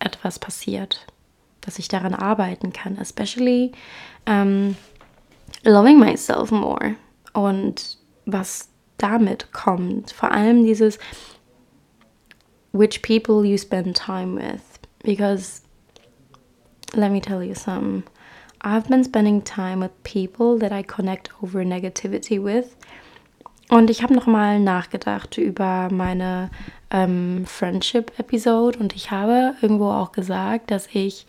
etwas 0.00 0.38
passiert, 0.38 1.06
dass 1.60 1.78
ich 1.78 1.88
daran 1.88 2.14
arbeiten 2.14 2.72
kann. 2.72 2.96
Especially 2.98 3.72
um, 4.28 4.76
loving 5.64 5.98
myself 5.98 6.50
more. 6.50 6.94
Und 7.32 7.98
was 8.26 8.68
damit 8.96 9.52
kommt, 9.52 10.10
vor 10.10 10.32
allem 10.32 10.64
dieses 10.64 10.98
which 12.72 13.02
people 13.02 13.44
you 13.44 13.56
spend 13.56 13.96
time 13.96 14.36
with. 14.36 14.62
Because 15.02 15.62
let 16.94 17.10
me 17.10 17.20
tell 17.20 17.42
you 17.42 17.54
something. 17.54 18.04
I've 18.60 18.88
been 18.88 19.04
spending 19.04 19.42
time 19.42 19.80
with 19.80 20.02
people 20.02 20.58
that 20.58 20.72
I 20.72 20.82
connect 20.82 21.30
over 21.42 21.64
negativity 21.64 22.42
with. 22.42 22.76
Und 23.70 23.90
ich 23.90 24.02
habe 24.02 24.14
nochmal 24.14 24.60
nachgedacht 24.60 25.36
über 25.36 25.88
meine 25.92 26.50
ähm, 26.90 27.44
Friendship-Episode 27.46 28.78
und 28.78 28.96
ich 28.96 29.10
habe 29.10 29.54
irgendwo 29.60 29.90
auch 29.90 30.12
gesagt, 30.12 30.70
dass 30.70 30.88
ich 30.92 31.26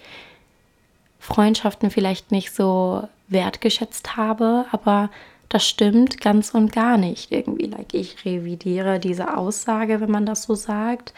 Freundschaften 1.20 1.92
vielleicht 1.92 2.32
nicht 2.32 2.54
so 2.54 3.08
wertgeschätzt 3.28 4.16
habe, 4.16 4.66
aber 4.72 5.10
das 5.50 5.68
stimmt 5.68 6.22
ganz 6.22 6.54
und 6.54 6.72
gar 6.72 6.98
nicht 6.98 7.32
irgendwie. 7.32 7.66
Like 7.66 7.94
ich 7.94 8.24
revidiere 8.24 9.00
diese 9.00 9.36
Aussage, 9.36 10.00
wenn 10.00 10.12
man 10.12 10.25
das 10.25 10.44
so 10.44 10.56
sagt. 10.56 11.13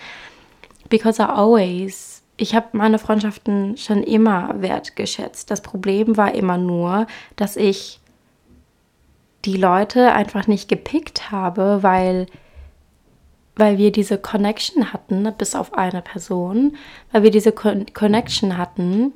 Because 0.89 1.21
I 1.21 1.25
always 1.25 2.20
ich 2.41 2.55
habe 2.55 2.69
meine 2.71 2.98
Freundschaften 2.98 3.77
schon 3.77 4.01
immer 4.01 4.63
wertgeschätzt. 4.63 5.51
Das 5.51 5.62
Problem 5.62 6.17
war 6.17 6.33
immer 6.33 6.57
nur, 6.57 7.05
dass 7.36 7.55
ich 7.55 8.00
die 9.45 9.57
Leute 9.57 10.12
einfach 10.13 10.48
nicht 10.48 10.67
gepickt 10.67 11.31
habe, 11.31 11.83
weil, 11.83 12.25
weil 13.55 13.77
wir 13.77 13.91
diese 13.91 14.17
Connection 14.17 14.91
hatten, 14.91 15.31
bis 15.38 15.53
auf 15.53 15.75
eine 15.75 16.01
Person, 16.01 16.77
weil 17.12 17.21
wir 17.21 17.29
diese 17.29 17.51
Con 17.51 17.86
Connection 17.93 18.57
hatten. 18.57 19.13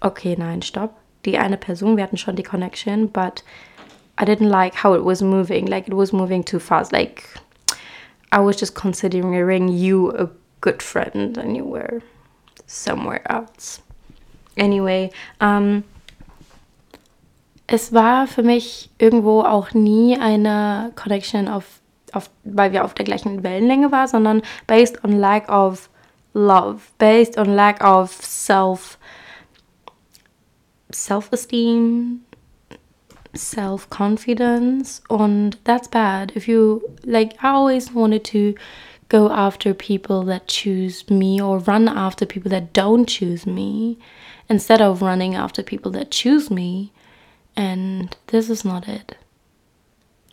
Okay, 0.00 0.36
nein, 0.38 0.62
stopp. 0.62 0.94
Die 1.24 1.38
eine 1.38 1.56
Person, 1.56 1.96
wir 1.96 2.04
hatten 2.04 2.18
schon 2.18 2.36
die 2.36 2.44
Connection, 2.44 3.10
but 3.10 3.42
I 4.20 4.24
didn't 4.24 4.48
like 4.48 4.84
how 4.84 4.94
it 4.96 5.04
was 5.04 5.22
moving. 5.22 5.66
Like 5.66 5.88
it 5.88 5.94
was 5.96 6.12
moving 6.12 6.44
too 6.44 6.60
fast. 6.60 6.92
Like 6.92 7.24
I 8.32 8.38
was 8.38 8.60
just 8.60 8.76
considering 8.76 9.66
you 9.68 10.12
a 10.12 10.30
good 10.60 10.84
friend 10.84 11.36
and 11.36 11.56
you 11.56 11.64
were 11.64 12.00
somewhere 12.70 13.22
else. 13.28 13.82
Anyway, 14.56 15.10
ähm, 15.40 15.84
es 17.66 17.92
war 17.92 18.26
für 18.26 18.42
mich 18.42 18.90
irgendwo 18.98 19.42
auch 19.42 19.72
nie 19.74 20.18
eine 20.18 20.92
Connection 20.96 21.48
auf, 21.48 21.64
auf, 22.12 22.30
weil 22.44 22.72
wir 22.72 22.84
auf 22.84 22.94
der 22.94 23.04
gleichen 23.04 23.42
Wellenlänge 23.42 23.92
waren, 23.92 24.08
sondern 24.08 24.42
based 24.66 25.02
on 25.04 25.12
lack 25.12 25.48
of 25.48 25.88
love, 26.34 26.80
based 26.98 27.38
on 27.38 27.46
lack 27.46 27.82
of 27.82 28.12
self, 28.12 28.98
self-esteem, 30.92 32.24
self-confidence 33.34 35.02
und 35.08 35.64
that's 35.64 35.88
bad. 35.88 36.34
If 36.36 36.48
you, 36.48 36.82
like, 37.04 37.34
I 37.42 37.48
always 37.48 37.94
wanted 37.94 38.24
to 38.32 38.54
go 39.10 39.30
after 39.30 39.74
people 39.74 40.22
that 40.22 40.46
choose 40.46 41.10
me 41.10 41.42
or 41.42 41.58
run 41.58 41.88
after 41.88 42.24
people 42.24 42.48
that 42.50 42.72
don't 42.72 43.06
choose 43.06 43.44
me 43.44 43.98
instead 44.48 44.80
of 44.80 45.02
running 45.02 45.34
after 45.34 45.62
people 45.62 45.90
that 45.90 46.10
choose 46.10 46.50
me. 46.50 46.92
And 47.56 48.16
this 48.28 48.48
is 48.48 48.64
not 48.64 48.88
it. 48.88 49.16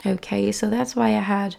Okay, 0.06 0.52
so 0.52 0.70
that's 0.70 0.96
why 0.96 1.08
I 1.08 1.22
had 1.22 1.56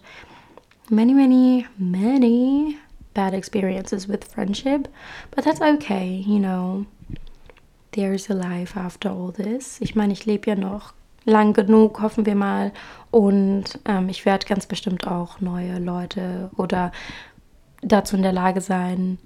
many, 0.88 1.12
many, 1.12 1.66
many 1.76 2.78
bad 3.14 3.34
experiences 3.34 4.06
with 4.06 4.32
friendship, 4.32 4.86
but 5.32 5.44
that's 5.44 5.60
okay, 5.60 6.08
you 6.24 6.38
know. 6.38 6.86
There's 7.92 8.30
a 8.30 8.34
life 8.34 8.76
after 8.76 9.08
all 9.08 9.32
this. 9.32 9.80
Ich 9.80 9.96
meine, 9.96 10.12
ich 10.12 10.24
lebe 10.24 10.46
ja 10.46 10.54
noch 10.54 10.92
lang 11.28 11.52
genug, 11.52 12.02
hoffen 12.02 12.26
wir 12.26 12.34
mal. 12.34 12.72
Und 13.10 13.78
ähm, 13.84 14.08
ich 14.08 14.26
werde 14.26 14.46
ganz 14.46 14.66
bestimmt 14.66 15.06
auch 15.06 15.40
neue 15.40 15.78
Leute 15.78 16.50
oder 16.56 16.92
dazu 17.82 18.16
in 18.16 18.22
der 18.22 18.32
Lage 18.32 18.60
sein, 18.60 19.18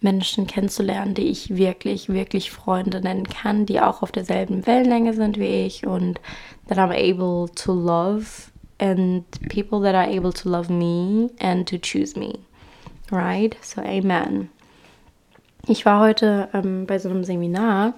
Menschen 0.00 0.46
kennenzulernen, 0.46 1.14
die 1.14 1.28
ich 1.28 1.56
wirklich, 1.56 2.08
wirklich 2.08 2.50
Freunde 2.50 3.00
nennen 3.00 3.28
kann, 3.28 3.66
die 3.66 3.80
auch 3.80 4.02
auf 4.02 4.10
derselben 4.10 4.66
Wellenlänge 4.66 5.14
sind 5.14 5.38
wie 5.38 5.66
ich 5.66 5.86
und 5.86 6.20
that 6.66 6.78
I'm 6.78 6.90
able 6.90 7.52
to 7.54 7.72
love 7.72 8.50
and 8.78 9.24
people 9.48 9.80
that 9.82 9.94
are 9.94 10.08
able 10.08 10.32
to 10.32 10.48
love 10.48 10.72
me 10.72 11.30
and 11.40 11.68
to 11.68 11.76
choose 11.78 12.18
me. 12.18 12.38
Right? 13.12 13.56
So, 13.60 13.80
amen. 13.80 14.48
Ich 15.68 15.86
war 15.86 16.00
heute 16.00 16.48
ähm, 16.52 16.86
bei 16.86 16.98
so 16.98 17.08
einem 17.08 17.22
Seminar 17.22 17.94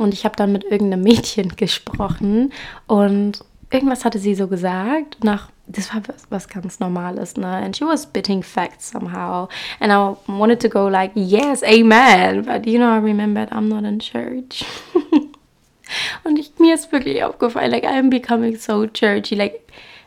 und 0.00 0.14
ich 0.14 0.24
habe 0.24 0.34
dann 0.34 0.50
mit 0.50 0.64
irgendeinem 0.64 1.02
Mädchen 1.02 1.48
gesprochen 1.56 2.52
und 2.86 3.44
irgendwas 3.70 4.04
hatte 4.04 4.18
sie 4.18 4.34
so 4.34 4.48
gesagt. 4.48 5.22
Nach, 5.22 5.50
das 5.66 5.94
war 5.94 6.02
was, 6.08 6.26
was 6.30 6.48
ganz 6.48 6.80
Normales, 6.80 7.36
ne? 7.36 7.46
And 7.46 7.76
she 7.76 7.84
was 7.84 8.04
spitting 8.04 8.42
facts 8.42 8.90
somehow. 8.90 9.48
And 9.78 9.92
I 9.92 10.16
wanted 10.26 10.60
to 10.60 10.68
go 10.68 10.88
like, 10.88 11.12
yes, 11.14 11.62
amen. 11.62 12.44
But 12.44 12.66
you 12.66 12.78
know, 12.78 12.88
I 12.88 12.98
remembered 12.98 13.52
I'm 13.52 13.68
not 13.68 13.84
in 13.84 14.00
church. 14.00 14.64
und 16.24 16.38
ich, 16.38 16.52
mir 16.58 16.74
ist 16.74 16.90
wirklich 16.92 17.22
aufgefallen, 17.22 17.70
like, 17.70 17.84
I'm 17.84 18.08
becoming 18.08 18.56
so 18.56 18.86
churchy. 18.86 19.34
Like, 19.34 19.60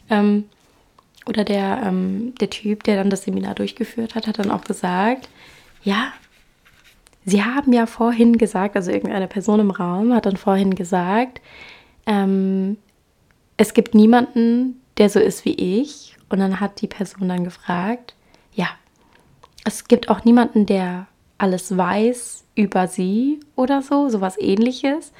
ähm, 0.09 0.45
oder 1.27 1.43
der, 1.45 1.83
ähm, 1.85 2.33
der 2.41 2.49
Typ, 2.49 2.83
der 2.83 2.97
dann 2.97 3.09
das 3.09 3.23
Seminar 3.23 3.53
durchgeführt 3.53 4.15
hat, 4.15 4.27
hat 4.27 4.39
dann 4.39 4.51
auch 4.51 4.63
gesagt, 4.63 5.29
ja, 5.83 6.11
Sie 7.25 7.43
haben 7.43 7.71
ja 7.71 7.85
vorhin 7.85 8.37
gesagt, 8.37 8.75
also 8.75 8.91
irgendeine 8.91 9.27
Person 9.27 9.59
im 9.59 9.71
Raum 9.71 10.13
hat 10.13 10.25
dann 10.25 10.37
vorhin 10.37 10.75
gesagt, 10.75 11.41
ähm, 12.05 12.77
es 13.57 13.73
gibt 13.73 13.95
niemanden, 13.95 14.81
der 14.97 15.09
so 15.09 15.19
ist 15.19 15.45
wie 15.45 15.81
ich. 15.81 16.17
Und 16.29 16.39
dann 16.39 16.59
hat 16.59 16.81
die 16.81 16.87
Person 16.87 17.29
dann 17.29 17.43
gefragt, 17.43 18.15
ja, 18.53 18.67
es 19.63 19.87
gibt 19.87 20.09
auch 20.09 20.25
niemanden, 20.25 20.65
der 20.65 21.07
alles 21.37 21.77
weiß 21.77 22.43
über 22.55 22.87
sie 22.87 23.39
oder 23.55 23.81
so, 23.81 24.09
sowas 24.09 24.35
ähnliches. 24.39 25.13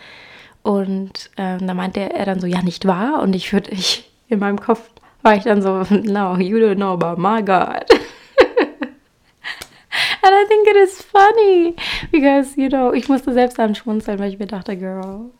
Und 0.61 1.29
ähm, 1.37 1.67
da 1.67 1.73
meinte 1.73 1.99
er 1.99 2.25
dann 2.25 2.39
so, 2.39 2.47
ja, 2.47 2.61
nicht 2.61 2.85
wahr? 2.85 3.21
Und 3.21 3.35
ich 3.35 3.51
würde, 3.53 3.71
ich, 3.71 4.11
in 4.27 4.39
meinem 4.39 4.59
Kopf 4.59 4.81
war 5.21 5.35
ich 5.35 5.43
dann 5.43 5.61
so, 5.61 5.83
no, 5.89 6.37
you 6.37 6.57
don't 6.57 6.75
know 6.75 6.93
about 6.93 7.21
my 7.21 7.41
God. 7.41 7.85
And 10.23 10.33
I 10.33 10.45
think 10.45 10.67
it 10.69 10.77
is 10.77 11.01
funny 11.01 11.75
because, 12.11 12.55
you 12.55 12.69
know, 12.69 12.93
ich 12.93 13.09
musste 13.09 13.33
selbst 13.33 13.59
dann 13.59 13.75
weil 13.75 14.29
ich 14.29 14.39
mir 14.39 14.47
dachte, 14.47 14.77
girl, 14.77 15.31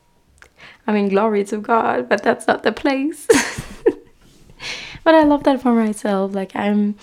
I 0.86 0.92
mean, 0.92 1.08
glory 1.08 1.44
to 1.44 1.60
God, 1.60 2.08
but 2.08 2.22
that's 2.22 2.46
not 2.46 2.62
the 2.64 2.72
place. 2.72 3.26
but 5.04 5.14
I 5.14 5.24
love 5.24 5.44
that 5.44 5.62
for 5.62 5.72
myself. 5.72 6.34
Like, 6.34 6.54
I'm 6.54 6.96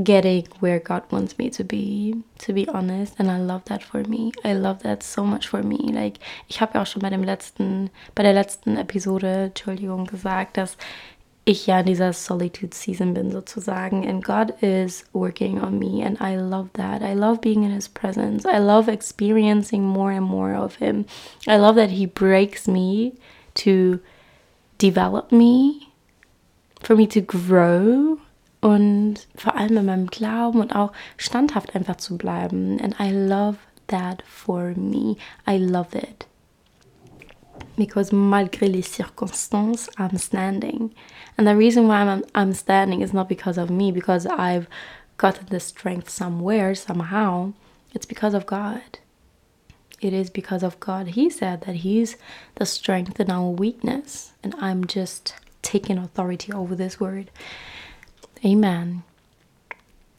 getting 0.00 0.46
where 0.60 0.78
God 0.78 1.02
wants 1.10 1.36
me 1.38 1.50
to 1.50 1.64
be, 1.64 2.22
to 2.38 2.52
be 2.52 2.68
honest. 2.68 3.14
And 3.18 3.28
I 3.30 3.38
love 3.38 3.64
that 3.64 3.82
for 3.82 4.04
me. 4.04 4.32
I 4.44 4.52
love 4.52 4.82
that 4.84 5.02
so 5.02 5.24
much 5.24 5.48
for 5.48 5.64
me. 5.64 5.78
Like, 5.92 6.20
ich 6.46 6.60
habe 6.60 6.74
ja 6.74 6.82
auch 6.82 6.86
schon 6.86 7.02
bei 7.02 7.10
dem 7.10 7.24
letzten, 7.24 7.90
bei 8.14 8.22
der 8.22 8.34
letzten 8.34 8.76
Episode, 8.76 9.46
Entschuldigung, 9.46 10.06
gesagt, 10.06 10.56
dass 10.56 10.76
ich 11.48 11.66
ja 11.66 11.80
in 11.80 11.86
dieser 11.86 12.12
Solitude 12.12 12.74
Season 12.74 13.14
bin 13.14 13.30
sozusagen. 13.30 14.06
And 14.06 14.22
God 14.22 14.62
is 14.62 15.06
working 15.14 15.62
on 15.62 15.78
me 15.78 16.04
and 16.04 16.20
I 16.20 16.36
love 16.36 16.68
that. 16.74 17.00
I 17.00 17.14
love 17.14 17.40
being 17.40 17.64
in 17.64 17.70
His 17.70 17.88
presence. 17.88 18.44
I 18.44 18.58
love 18.58 18.86
experiencing 18.86 19.82
more 19.82 20.12
and 20.12 20.26
more 20.26 20.54
of 20.54 20.76
Him. 20.76 21.06
I 21.46 21.56
love 21.56 21.76
that 21.76 21.90
He 21.90 22.06
breaks 22.06 22.68
me 22.68 23.14
to 23.54 23.98
develop 24.76 25.32
me, 25.32 25.88
for 26.82 26.94
me 26.94 27.06
to 27.08 27.22
grow 27.22 28.18
und 28.60 29.26
vor 29.34 29.56
allem 29.56 29.78
in 29.78 29.86
meinem 29.86 30.06
Glauben 30.08 30.60
und 30.60 30.76
auch 30.76 30.92
standhaft 31.16 31.74
einfach 31.74 31.96
zu 31.96 32.18
bleiben. 32.18 32.78
And 32.82 32.94
I 33.00 33.10
love 33.10 33.56
that 33.86 34.22
for 34.26 34.74
me. 34.76 35.16
I 35.46 35.56
love 35.56 35.96
it. 35.96 36.26
Because 37.78 38.10
malgré 38.10 38.70
les 38.70 38.82
circonstances, 38.82 39.88
I'm 39.96 40.18
standing. 40.18 40.92
And 41.38 41.46
the 41.46 41.56
reason 41.56 41.86
why 41.86 42.00
I'm, 42.00 42.24
I'm 42.34 42.52
standing 42.52 43.00
is 43.00 43.14
not 43.14 43.28
because 43.28 43.56
of 43.56 43.70
me, 43.70 43.92
because 43.92 44.26
I've 44.26 44.66
gotten 45.16 45.46
the 45.46 45.60
strength 45.60 46.10
somewhere, 46.10 46.74
somehow. 46.74 47.52
It's 47.94 48.04
because 48.04 48.34
of 48.34 48.46
God. 48.46 48.98
It 50.00 50.12
is 50.12 50.28
because 50.28 50.62
of 50.62 50.78
God. 50.80 51.08
He 51.08 51.30
said 51.30 51.62
that 51.62 51.76
He's 51.76 52.16
the 52.56 52.66
strength 52.66 53.20
in 53.20 53.30
our 53.30 53.48
weakness. 53.50 54.32
And 54.42 54.54
I'm 54.58 54.84
just 54.84 55.34
taking 55.62 55.98
authority 55.98 56.52
over 56.52 56.74
this 56.74 57.00
word. 57.00 57.30
Amen. 58.44 59.04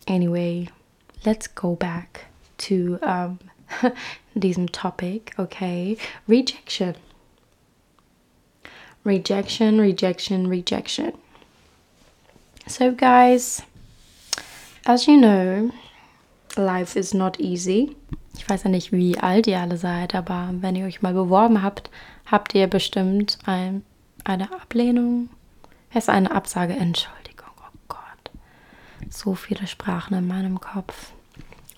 Anyway, 0.07 0.69
let's 1.25 1.47
go 1.47 1.75
back 1.75 2.25
to 2.59 2.99
um, 3.01 3.39
diesem 4.37 4.67
topic, 4.71 5.33
okay? 5.37 5.97
Rejection. 6.27 6.95
Rejection, 9.05 9.79
rejection, 9.79 10.47
rejection. 10.47 11.13
So, 12.67 12.91
guys, 12.91 13.63
as 14.85 15.07
you 15.07 15.17
know, 15.17 15.71
life 16.57 16.95
is 16.95 17.13
not 17.13 17.39
easy. 17.39 17.95
Ich 18.37 18.47
weiß 18.47 18.63
ja 18.63 18.69
nicht, 18.69 18.91
wie 18.91 19.17
alt 19.17 19.47
ihr 19.47 19.59
alle 19.59 19.77
seid, 19.77 20.15
aber 20.15 20.49
wenn 20.61 20.75
ihr 20.75 20.85
euch 20.85 21.01
mal 21.01 21.13
beworben 21.13 21.63
habt, 21.63 21.89
habt 22.25 22.53
ihr 22.55 22.67
bestimmt 22.67 23.39
ein, 23.45 23.83
eine 24.23 24.51
Ablehnung. 24.51 25.29
Es 25.91 26.03
ist 26.03 26.09
eine 26.09 26.31
Absage, 26.31 26.73
Entschuldigung, 26.73 27.51
oh 27.57 27.77
Gott. 27.87 28.31
So 29.09 29.33
viele 29.35 29.65
Sprachen 29.67 30.15
in 30.15 30.27
meinem 30.27 30.59
Kopf. 30.59 31.11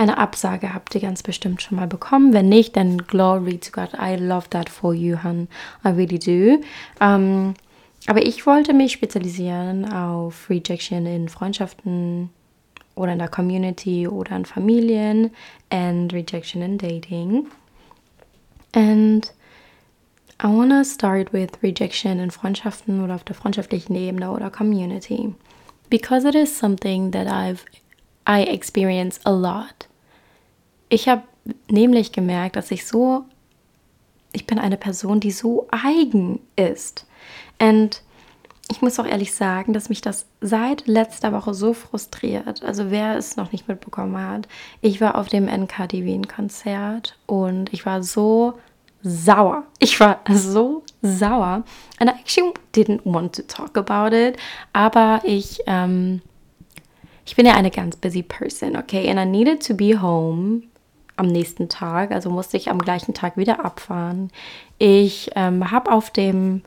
Eine 0.01 0.17
Absage 0.17 0.73
habt 0.73 0.95
ihr 0.95 1.01
ganz 1.01 1.21
bestimmt 1.21 1.61
schon 1.61 1.77
mal 1.77 1.85
bekommen. 1.85 2.33
Wenn 2.33 2.49
nicht, 2.49 2.75
dann 2.75 2.97
glory 2.97 3.59
to 3.59 3.69
God. 3.71 3.89
I 3.93 4.15
love 4.15 4.49
that 4.49 4.67
for 4.67 4.95
you, 4.95 5.15
hon. 5.23 5.47
I 5.85 5.89
really 5.89 6.17
do. 6.17 6.65
Um, 6.99 7.53
aber 8.07 8.25
ich 8.25 8.47
wollte 8.47 8.73
mich 8.73 8.93
spezialisieren 8.93 9.93
auf 9.93 10.49
Rejection 10.49 11.05
in 11.05 11.29
Freundschaften 11.29 12.31
oder 12.95 13.13
in 13.13 13.19
der 13.19 13.27
Community 13.27 14.07
oder 14.07 14.37
in 14.37 14.45
Familien 14.45 15.29
and 15.69 16.11
Rejection 16.11 16.63
in 16.63 16.79
Dating. 16.79 17.45
And 18.73 19.31
I 20.43 20.47
want 20.47 20.71
to 20.71 20.83
start 20.83 21.31
with 21.31 21.51
Rejection 21.61 22.17
in 22.17 22.31
Freundschaften 22.31 23.03
oder 23.03 23.13
auf 23.13 23.23
der 23.23 23.35
freundschaftlichen 23.35 23.95
Ebene 23.95 24.31
oder 24.31 24.49
Community. 24.49 25.35
Because 25.91 26.27
it 26.27 26.33
is 26.33 26.57
something 26.57 27.11
that 27.11 27.27
I've 27.27 27.65
I 28.25 28.41
experience 28.41 29.19
a 29.25 29.31
lot. 29.31 29.87
Ich 30.91 31.07
habe 31.07 31.23
nämlich 31.69 32.11
gemerkt, 32.11 32.57
dass 32.57 32.69
ich 32.69 32.85
so, 32.85 33.23
ich 34.33 34.45
bin 34.45 34.59
eine 34.59 34.75
Person, 34.75 35.21
die 35.21 35.31
so 35.31 35.67
eigen 35.71 36.41
ist. 36.57 37.07
Und 37.59 38.03
ich 38.69 38.81
muss 38.81 38.99
auch 38.99 39.05
ehrlich 39.05 39.33
sagen, 39.33 39.71
dass 39.71 39.87
mich 39.87 40.01
das 40.01 40.25
seit 40.41 40.87
letzter 40.87 41.31
Woche 41.31 41.53
so 41.53 41.73
frustriert. 41.73 42.61
Also 42.63 42.91
wer 42.91 43.15
es 43.15 43.37
noch 43.37 43.53
nicht 43.53 43.69
mitbekommen 43.69 44.17
hat, 44.17 44.49
ich 44.81 44.99
war 44.99 45.17
auf 45.17 45.29
dem 45.29 45.47
NKD 45.47 46.03
Wien 46.03 46.27
Konzert 46.27 47.17
und 47.25 47.71
ich 47.71 47.85
war 47.85 48.03
so 48.03 48.59
sauer. 49.01 49.63
Ich 49.79 49.97
war 50.01 50.19
so 50.29 50.83
sauer. 51.01 51.63
And 51.99 52.09
I 52.09 52.19
actually 52.19 52.53
didn't 52.75 52.99
want 53.05 53.33
to 53.37 53.43
talk 53.43 53.77
about 53.77 54.13
it. 54.13 54.35
Aber 54.73 55.21
ich, 55.23 55.61
ähm, 55.67 56.21
ich 57.25 57.37
bin 57.37 57.45
ja 57.45 57.53
eine 57.53 57.71
ganz 57.71 57.95
busy 57.95 58.23
person, 58.23 58.75
okay? 58.75 59.09
And 59.09 59.17
I 59.17 59.25
needed 59.25 59.65
to 59.65 59.73
be 59.73 60.01
home 60.01 60.63
am 61.21 61.27
nächsten 61.27 61.69
Tag, 61.69 62.11
also 62.11 62.31
musste 62.31 62.57
ich 62.57 62.69
am 62.69 62.79
gleichen 62.79 63.13
Tag 63.13 63.37
wieder 63.37 63.63
abfahren. 63.63 64.31
Ich 64.79 65.29
ähm, 65.35 65.69
habe 65.69 65.91
auf 65.91 66.09
dem, 66.09 66.63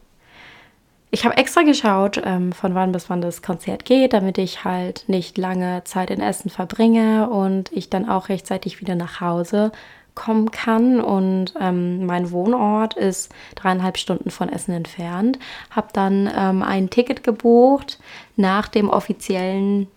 ich 1.10 1.24
habe 1.24 1.36
extra 1.36 1.62
geschaut, 1.62 2.22
ähm, 2.24 2.52
von 2.52 2.74
wann 2.76 2.92
bis 2.92 3.10
wann 3.10 3.20
das 3.20 3.42
Konzert 3.42 3.84
geht, 3.84 4.12
damit 4.12 4.38
ich 4.38 4.64
halt 4.64 5.04
nicht 5.08 5.36
lange 5.38 5.82
Zeit 5.84 6.10
in 6.10 6.20
Essen 6.20 6.50
verbringe 6.50 7.28
und 7.28 7.72
ich 7.72 7.90
dann 7.90 8.08
auch 8.08 8.28
rechtzeitig 8.28 8.80
wieder 8.80 8.94
nach 8.94 9.20
Hause 9.20 9.72
kommen 10.14 10.52
kann. 10.52 11.00
Und 11.00 11.54
ähm, 11.60 12.06
mein 12.06 12.30
Wohnort 12.30 12.94
ist 12.94 13.34
dreieinhalb 13.56 13.98
Stunden 13.98 14.30
von 14.30 14.48
Essen 14.48 14.72
entfernt. 14.72 15.40
Habe 15.70 15.88
dann 15.92 16.30
ähm, 16.32 16.62
ein 16.62 16.90
Ticket 16.90 17.24
gebucht 17.24 17.98
nach 18.36 18.68
dem 18.68 18.88
offiziellen 18.88 19.88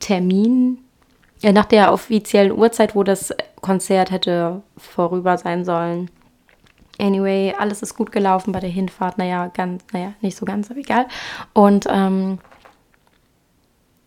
Termin 0.00 0.78
ja, 1.40 1.52
nach 1.52 1.66
der 1.66 1.92
offiziellen 1.92 2.52
Uhrzeit, 2.52 2.94
wo 2.94 3.02
das 3.02 3.34
Konzert 3.66 4.12
hätte 4.12 4.62
vorüber 4.76 5.36
sein 5.38 5.64
sollen. 5.64 6.08
Anyway, 6.98 7.52
alles 7.58 7.82
ist 7.82 7.96
gut 7.96 8.12
gelaufen 8.12 8.52
bei 8.52 8.60
der 8.60 8.70
Hinfahrt. 8.70 9.18
Naja, 9.18 9.48
ganz, 9.48 9.84
naja, 9.92 10.12
nicht 10.20 10.36
so 10.36 10.46
ganz, 10.46 10.70
aber 10.70 10.78
egal. 10.78 11.06
Und 11.52 11.86
ähm, 11.90 12.38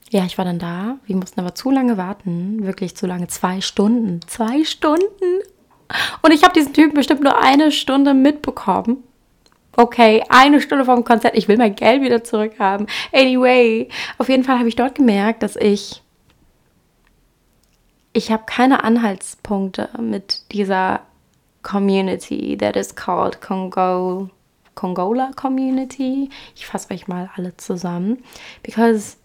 ja, 0.09 0.23
ich 0.25 0.37
war 0.37 0.45
dann 0.45 0.59
da. 0.59 0.97
Wir 1.05 1.17
mussten 1.17 1.41
aber 1.41 1.53
zu 1.53 1.71
lange 1.71 1.97
warten. 1.97 2.65
Wirklich 2.65 2.95
zu 2.95 3.05
lange. 3.05 3.27
Zwei 3.27 3.59
Stunden. 3.59 4.21
Zwei 4.27 4.63
Stunden. 4.63 5.41
Und 6.21 6.31
ich 6.31 6.43
habe 6.43 6.53
diesen 6.53 6.73
Typen 6.73 6.93
bestimmt 6.93 7.21
nur 7.21 7.43
eine 7.43 7.71
Stunde 7.71 8.13
mitbekommen. 8.13 9.03
Okay, 9.75 10.23
eine 10.29 10.61
Stunde 10.61 10.85
vom 10.85 11.03
Konzert. 11.03 11.37
Ich 11.37 11.49
will 11.49 11.57
mein 11.57 11.75
Geld 11.75 12.01
wieder 12.01 12.23
zurückhaben. 12.23 12.87
Anyway, 13.11 13.89
auf 14.17 14.29
jeden 14.29 14.45
Fall 14.45 14.57
habe 14.57 14.69
ich 14.69 14.75
dort 14.75 14.95
gemerkt, 14.95 15.43
dass 15.43 15.57
ich 15.57 16.01
ich 18.13 18.31
habe 18.31 18.43
keine 18.45 18.83
Anhaltspunkte 18.83 19.89
mit 19.99 20.51
dieser 20.51 21.01
Community 21.61 22.57
that 22.57 22.75
is 22.75 22.95
called 22.95 23.41
Congo, 23.41 24.29
Congola 24.75 25.31
Community. 25.35 26.29
Ich 26.55 26.65
fasse 26.65 26.93
euch 26.93 27.07
mal 27.07 27.29
alle 27.35 27.55
zusammen. 27.57 28.23
Because 28.63 29.17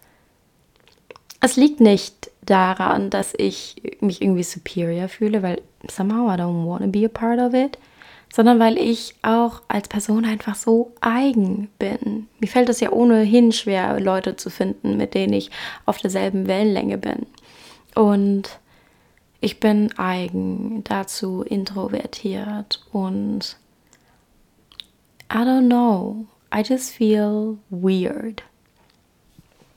es 1.39 1.55
liegt 1.55 1.79
nicht 1.79 2.31
daran, 2.41 3.09
dass 3.09 3.33
ich 3.37 3.81
mich 4.01 4.21
irgendwie 4.21 4.43
superior 4.43 5.07
fühle, 5.07 5.41
weil 5.41 5.61
somehow 5.89 6.29
I 6.29 6.37
don't 6.37 6.65
want 6.65 6.81
to 6.81 6.87
be 6.87 7.05
a 7.05 7.09
part 7.09 7.39
of 7.39 7.53
it, 7.53 7.77
sondern 8.33 8.59
weil 8.59 8.77
ich 8.77 9.15
auch 9.21 9.61
als 9.67 9.87
Person 9.87 10.25
einfach 10.25 10.55
so 10.55 10.91
eigen 11.01 11.69
bin. 11.79 12.27
Mir 12.39 12.47
fällt 12.47 12.69
es 12.69 12.79
ja 12.81 12.91
ohnehin 12.91 13.51
schwer, 13.51 13.99
Leute 13.99 14.35
zu 14.35 14.49
finden, 14.49 14.97
mit 14.97 15.13
denen 15.13 15.33
ich 15.33 15.51
auf 15.85 15.97
derselben 15.97 16.47
Wellenlänge 16.47 16.97
bin. 16.97 17.25
Und 17.95 18.59
ich 19.45 19.59
bin 19.59 19.95
eigen, 19.99 20.83
dazu 20.85 21.43
introvertiert 21.43 22.83
und 22.91 23.57
I 25.31 25.37
don't 25.37 25.67
know, 25.67 26.25
I 26.53 26.61
just 26.61 26.89
feel 26.89 27.59
weird. 27.69 28.41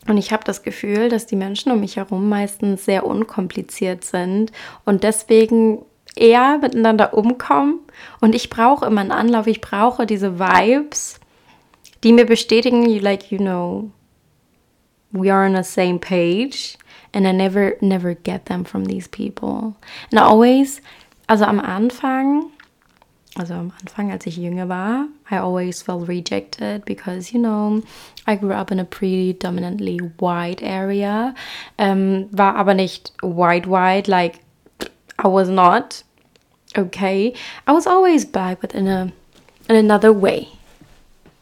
Und 0.07 0.17
ich 0.17 0.33
habe 0.33 0.43
das 0.45 0.63
Gefühl, 0.63 1.11
dass 1.11 1.27
die 1.27 1.37
Menschen 1.37 1.71
um 1.71 1.81
mich 1.81 1.97
herum 1.97 2.31
meistens 2.31 2.87
sehr 2.87 3.05
unkompliziert 3.05 4.05
sind 4.05 4.53
und 4.87 5.05
deswegen 5.05 5.85
eher 6.17 6.57
miteinander 6.57 7.13
umkommen. 7.13 7.81
Und 8.23 8.35
ich 8.35 8.49
brauche 8.49 8.87
immer 8.87 9.03
einen 9.03 9.13
Anlauf, 9.13 9.47
ich 9.47 9.61
brauche 9.61 10.07
diese 10.07 10.39
Vibes, 10.39 11.21
die 12.05 12.15
mir 12.15 12.25
bestätigen, 12.25 12.87
like, 13.01 13.31
you 13.31 13.37
know, 13.37 13.91
we 15.11 15.31
are 15.31 15.47
on 15.47 15.63
the 15.63 15.63
same 15.63 15.99
page 15.99 16.79
and 17.19 17.27
I 17.27 17.33
never, 17.33 17.77
never 17.81 18.15
get 18.15 18.47
them 18.47 18.63
from 18.63 18.85
these 18.85 19.09
people. 19.09 19.77
And 20.13 20.21
I 20.21 20.23
always, 20.23 20.81
also 21.29 21.47
am 21.47 21.59
Anfang 21.59 22.53
also 23.37 23.55
am 23.55 23.73
Anfang, 23.81 24.11
als 24.11 24.27
ich 24.27 24.37
jünger 24.37 24.69
war, 24.69 25.07
I 25.31 25.39
always 25.39 25.83
felt 25.83 26.09
rejected 26.09 26.85
because, 26.85 27.33
you 27.33 27.41
know, 27.41 27.83
I 28.27 28.37
grew 28.37 28.53
up 28.53 28.71
in 28.71 28.81
a 28.81 28.85
predominantly 28.85 29.99
white 30.19 30.63
area. 30.63 31.35
Ähm, 31.79 32.29
war 32.33 32.57
aber 32.57 32.75
nicht 32.75 33.13
white, 33.23 33.67
white, 33.67 34.09
like 34.09 34.41
I 35.19 35.29
was 35.29 35.49
not. 35.49 36.03
Okay. 36.77 37.35
I 37.67 37.73
was 37.73 37.87
always 37.87 38.25
black, 38.25 38.61
but 38.61 38.75
in, 38.75 38.89
a, 38.89 39.13
in 39.69 39.77
another 39.77 40.13
way. 40.13 40.49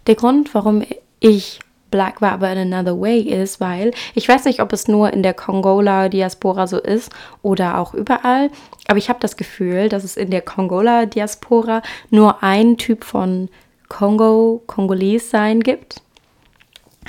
Der 0.07 0.15
Grund, 0.15 0.55
warum 0.55 0.85
ich 1.21 1.61
black 1.97 2.21
war, 2.21 2.33
aber 2.33 2.53
in 2.53 2.73
another 2.73 3.01
way 3.01 3.21
ist, 3.21 3.59
weil 3.59 3.93
ich 4.15 4.29
weiß 4.29 4.45
nicht, 4.45 4.61
ob 4.61 4.71
es 4.75 4.87
nur 4.87 5.15
in 5.15 5.23
der 5.23 5.33
Kongola-Diaspora 5.33 6.67
so 6.67 6.79
ist 6.79 7.11
oder 7.41 7.79
auch 7.79 7.95
überall, 7.95 8.51
aber 8.87 8.99
ich 8.99 9.09
habe 9.09 9.19
das 9.21 9.39
Gefühl, 9.39 9.89
dass 9.89 10.05
es 10.05 10.19
in 10.19 10.31
der 10.31 10.43
Kongola-Diaspora 10.43 11.81
nur 12.11 12.43
ein 12.43 12.77
Typ 12.77 13.03
von 13.03 13.49
Kongo, 13.89 14.63
Kongolese 14.67 15.27
sein 15.27 15.61
gibt. 15.61 16.03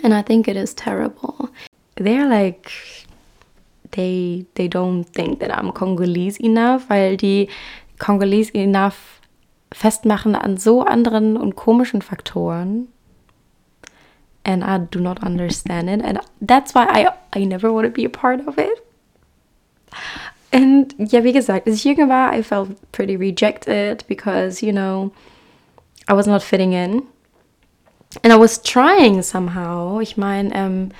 And 0.03 0.13
I 0.13 0.23
think 0.23 0.47
it 0.47 0.55
is 0.55 0.73
terrible. 0.73 1.49
They're 1.97 2.29
like, 2.29 2.71
they, 3.91 4.45
they 4.55 4.69
don't 4.69 5.03
think 5.13 5.41
that 5.41 5.51
I'm 5.51 5.73
Congolese 5.73 6.41
enough, 6.41 6.83
weil 6.87 7.17
die 7.17 7.49
Congolese 7.99 8.53
enough 8.53 9.19
festmachen 9.73 10.33
an 10.33 10.55
so 10.55 10.81
anderen 10.81 11.35
und 11.35 11.57
komischen 11.57 12.01
Faktoren. 12.01 12.87
And 14.47 14.63
I 14.63 14.79
do 14.79 14.99
not 14.99 15.21
understand 15.21 15.89
it. 15.89 16.01
And 16.01 16.19
that's 16.41 16.73
why 16.73 16.85
I, 16.85 17.13
I 17.33 17.43
never 17.43 17.71
want 17.71 17.85
to 17.85 17.91
be 17.91 18.05
a 18.05 18.09
part 18.09 18.47
of 18.47 18.57
it. 18.57 18.79
And 20.53 20.95
yeah, 20.97 21.19
ich 21.19 21.83
jünger 21.83 22.07
war, 22.07 22.31
I 22.31 22.41
felt 22.41 22.69
pretty 22.93 23.17
rejected 23.17 24.05
because, 24.07 24.63
you 24.63 24.71
know, 24.71 25.11
I 26.07 26.13
was 26.13 26.27
not 26.27 26.41
fitting 26.41 26.71
in. 26.71 27.03
And 28.23 28.31
I 28.31 28.37
was 28.37 28.61
trying 28.61 29.21
somehow. 29.21 29.99
Ich 29.99 30.15
meine, 30.15 30.55
ähm, 30.55 30.91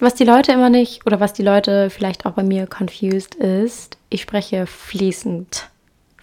was 0.00 0.14
die 0.14 0.24
Leute 0.24 0.52
immer 0.52 0.70
nicht, 0.70 1.06
oder 1.06 1.20
was 1.20 1.34
die 1.34 1.42
Leute 1.42 1.90
vielleicht 1.90 2.24
auch 2.24 2.32
bei 2.32 2.42
mir 2.42 2.66
confused 2.66 3.34
ist, 3.34 3.98
ich 4.08 4.22
spreche 4.22 4.66
fließend. 4.66 5.68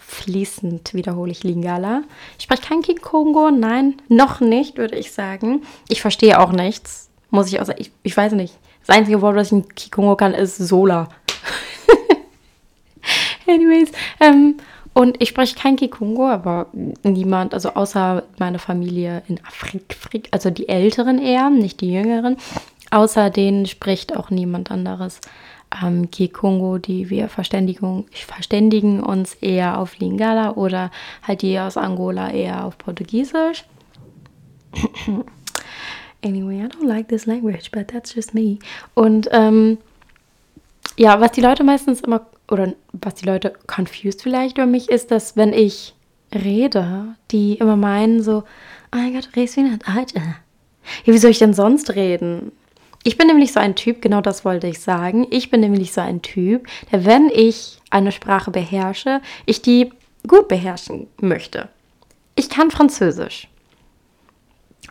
Fließend 0.10 0.96
wiederhole 0.96 1.32
ich 1.32 1.44
Lingala. 1.44 2.02
Ich 2.40 2.46
spreche 2.46 2.64
kein 2.64 2.82
Kikongo, 2.82 3.52
nein, 3.52 4.02
noch 4.08 4.40
nicht, 4.40 4.78
würde 4.80 4.98
ich 4.98 5.12
sagen. 5.12 5.62
Ich 5.88 6.02
verstehe 6.02 6.40
auch 6.40 6.52
nichts, 6.52 7.12
muss 7.30 7.48
ich 7.48 7.62
auch 7.62 7.66
sagen. 7.66 7.80
Ich, 7.80 7.92
ich 8.02 8.18
weiß 8.18 8.34
nicht. 8.34 8.56
Das 8.88 8.98
einzige 8.98 9.22
Wort, 9.22 9.36
was 9.36 9.48
ich 9.48 9.54
in 9.54 9.70
Kikongo 9.70 10.16
kann, 10.16 10.34
ist 10.34 10.58
Sola. 10.58 11.10
Anyways, 13.48 13.92
ähm, 14.20 14.58
und 14.94 15.22
ich 15.22 15.30
spreche 15.30 15.56
kein 15.56 15.76
Kikongo, 15.76 16.28
aber 16.28 16.66
niemand, 17.04 17.54
also 17.54 17.70
außer 17.76 18.24
meine 18.40 18.58
Familie 18.58 19.22
in 19.28 19.40
Afrika, 19.46 19.96
also 20.32 20.50
die 20.50 20.70
Älteren 20.70 21.20
eher, 21.20 21.52
nicht 21.52 21.82
die 21.82 21.94
Jüngeren, 21.94 22.38
außer 22.90 23.30
denen 23.30 23.68
spricht 23.68 24.18
auch 24.18 24.32
niemand 24.32 24.72
anderes 24.72 25.22
ähm, 25.84 26.10
Kikongo, 26.10 26.78
die 26.78 27.10
wir 27.10 27.30
verständigen 27.30 29.04
uns 29.04 29.34
eher 29.36 29.78
auf 29.78 29.98
Lingala 30.00 30.52
oder 30.52 30.92
halt 31.24 31.42
die 31.42 31.60
aus 31.60 31.78
Angola 31.78 32.32
eher 32.32 32.66
auf 32.66 32.78
Portugiesisch. 32.78 33.66
anyway, 36.24 36.64
I 36.64 36.68
don't 36.68 36.88
like 36.88 37.08
this 37.08 37.26
language, 37.26 37.72
but 37.72 37.88
that's 37.88 38.14
just 38.14 38.34
me. 38.34 38.60
Und 38.94 39.30
ähm, 39.32 39.78
ja, 40.98 41.20
was 41.22 41.32
die 41.32 41.42
Leute 41.42 41.64
meistens 41.64 42.02
immer 42.02 42.26
oder 42.50 42.74
was 42.94 43.16
die 43.16 43.26
Leute 43.26 43.54
confused 43.68 44.24
vielleicht 44.24 44.58
über 44.58 44.68
mich 44.68 44.90
ist, 44.90 45.12
dass 45.12 45.38
wenn 45.38 45.54
ich 45.54 45.94
rede, 46.34 47.16
die 47.32 47.56
immer 47.56 47.76
meinen 47.76 48.22
so, 48.22 48.44
oh 48.94 48.98
mein 48.98 49.14
Gott, 49.14 49.30
redest 49.36 49.58
wie 49.58 49.62
eine 49.62 49.78
Deutsche. 49.78 50.18
Ja, 51.06 51.14
wie 51.14 51.18
soll 51.18 51.32
ich 51.32 51.40
denn 51.40 51.54
sonst 51.54 51.96
reden? 51.96 52.52
Ich 53.04 53.18
bin 53.18 53.28
nämlich 53.28 53.54
so 53.54 53.60
ein 53.60 53.76
Typ, 53.76 54.02
genau 54.02 54.22
das 54.22 54.44
wollte 54.44 54.68
ich 54.68 54.80
sagen. 54.80 55.28
Ich 55.30 55.50
bin 55.50 55.62
nämlich 55.62 55.94
so 55.94 56.02
ein 56.02 56.22
Typ, 56.22 56.68
der, 56.92 57.06
wenn 57.06 57.30
ich 57.30 57.80
eine 57.90 58.12
Sprache 58.12 58.52
beherrsche, 58.52 59.22
ich 59.46 59.62
die 59.62 59.92
gut 60.28 60.48
beherrschen 60.48 61.08
möchte. 61.22 61.70
Ich 62.36 62.50
kann 62.50 62.72
Französisch. 62.72 63.48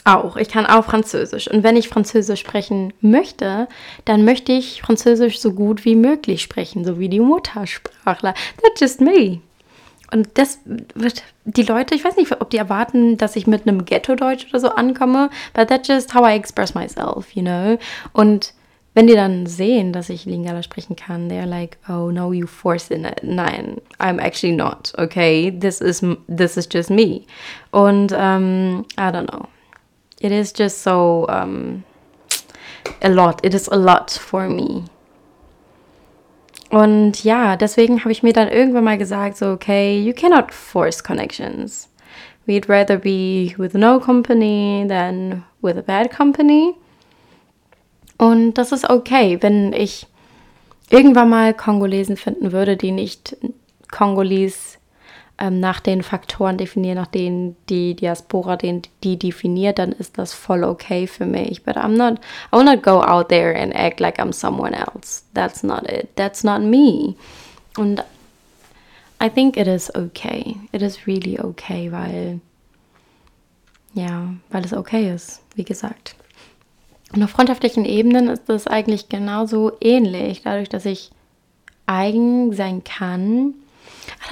Auch. 0.05 0.37
Ich 0.37 0.49
kann 0.49 0.65
auch 0.65 0.85
Französisch. 0.85 1.51
Und 1.51 1.63
wenn 1.63 1.77
ich 1.77 1.89
Französisch 1.89 2.41
sprechen 2.41 2.95
möchte, 3.01 3.69
dann 4.07 4.25
möchte 4.25 4.53
ich 4.53 4.81
Französisch 4.81 5.39
so 5.39 5.53
gut 5.53 5.85
wie 5.85 5.97
möglich 5.97 6.41
sprechen, 6.43 6.85
so 6.85 6.99
wie 6.99 7.11
die 7.11 7.21
Muttersprachler. 7.21 8.33
That's 8.63 8.81
just 8.81 9.01
me. 9.01 9.41
Und 10.11 10.29
das 10.35 10.61
wird 10.95 11.23
die 11.45 11.63
Leute, 11.63 11.95
ich 11.95 12.05
weiß 12.05 12.17
nicht, 12.17 12.41
ob 12.41 12.51
die 12.51 12.57
erwarten, 12.57 13.19
dass 13.19 13.37
ich 13.37 13.47
mit 13.47 13.67
einem 13.67 13.85
Ghetto-Deutsch 13.85 14.47
oder 14.49 14.61
so 14.61 14.69
ankomme, 14.71 15.31
but 15.55 15.69
that's 15.69 15.89
just 15.89 16.15
how 16.15 16.27
I 16.27 16.35
express 16.35 16.75
myself, 16.75 17.35
you 17.35 17.43
know. 17.43 17.79
Und 18.13 18.55
wenn 18.95 19.07
die 19.07 19.15
dann 19.15 19.47
sehen, 19.47 19.93
dass 19.93 20.09
ich 20.09 20.25
Lingala 20.25 20.63
sprechen 20.63 20.97
kann, 20.97 21.31
they're 21.31 21.47
like, 21.47 21.79
oh 21.89 22.11
no, 22.11 22.33
you 22.33 22.47
force 22.47 22.91
it. 22.91 23.01
Nein, 23.23 23.81
I'm 24.01 24.19
actually 24.19 24.57
not, 24.57 24.93
okay? 24.99 25.51
This 25.51 25.81
is, 25.81 26.03
this 26.27 26.57
is 26.57 26.69
just 26.73 26.91
me. 26.91 27.25
Und 27.71 28.13
um, 28.13 28.87
I 28.97 29.13
don't 29.13 29.31
know. 29.31 29.47
It 30.21 30.33
is 30.33 30.53
just 30.53 30.83
so 30.83 31.27
um, 31.29 31.85
a 33.03 33.09
lot. 33.09 33.45
It 33.45 33.55
is 33.55 33.69
a 33.69 33.77
lot 33.77 34.11
for 34.11 34.49
me. 34.49 34.85
Und 36.71 37.25
ja, 37.25 37.57
deswegen 37.57 38.01
habe 38.01 38.13
ich 38.13 38.23
mir 38.23 38.33
dann 38.33 38.49
irgendwann 38.49 38.85
mal 38.85 38.99
gesagt, 38.99 39.39
so, 39.39 39.53
okay, 39.53 39.99
you 40.01 40.13
cannot 40.13 40.53
force 40.53 41.03
connections. 41.03 41.89
We'd 42.47 42.69
rather 42.69 42.97
be 42.97 43.55
with 43.57 43.75
no 43.75 43.99
company 44.01 44.85
than 44.89 45.45
with 45.61 45.77
a 45.77 45.83
bad 45.83 46.11
company. 46.11 46.75
Und 48.19 48.55
das 48.55 48.73
ist 48.73 48.89
okay, 48.89 49.39
wenn 49.41 49.73
ich 49.73 50.07
irgendwann 50.91 51.29
mal 51.29 51.55
Kongolesen 51.55 52.17
finden 52.17 52.53
würde, 52.53 52.77
die 52.77 52.91
nicht 52.91 53.37
Kongolis 53.91 54.78
ähm, 55.39 55.61
nach 55.61 55.81
den 55.81 56.03
Faktoren 56.03 56.59
definieren, 56.59 56.97
nach 56.97 57.07
denen 57.07 57.57
die 57.69 57.95
Diaspora 57.95 58.57
den, 58.57 58.83
die 59.05 59.19
definiert, 59.19 59.79
dann 59.79 59.93
ist 59.93 60.19
das 60.19 60.33
voll 60.33 60.65
okay 60.65 61.07
für 61.07 61.27
mich. 61.27 61.63
But 61.63 61.77
I'm 61.77 61.97
not, 61.97 62.19
I 62.53 62.57
will 62.57 62.65
not 62.65 62.83
go 62.83 63.01
out 63.01 63.29
there 63.29 63.57
and 63.57 63.75
act 63.75 64.01
like 64.01 64.19
I'm 64.19 64.33
someone 64.33 64.75
else. 64.75 65.23
That's 65.35 65.63
not 65.63 65.85
it. 65.89 66.09
That's 66.17 66.43
not 66.43 66.63
me. 66.63 67.15
Und 67.77 68.03
I 69.23 69.29
think 69.29 69.57
it 69.57 69.69
is 69.69 69.95
okay. 69.95 70.57
It 70.73 70.83
is 70.83 71.07
really 71.07 71.39
okay, 71.39 71.91
weil, 71.93 72.41
ja, 73.95 74.35
weil 74.51 74.65
es 74.65 74.73
okay 74.73 75.13
ist, 75.13 75.41
wie 75.55 75.65
gesagt. 75.65 76.17
Und 77.15 77.23
auf 77.23 77.31
freundschaftlichen 77.31 77.85
Ebenen 77.85 78.29
ist 78.29 78.49
das 78.49 78.67
eigentlich 78.67 79.09
genauso 79.09 79.73
ähnlich, 79.81 80.43
dadurch, 80.43 80.69
dass 80.69 80.85
ich 80.85 81.11
eigen 81.87 82.53
sein 82.53 82.85
kann 82.85 83.55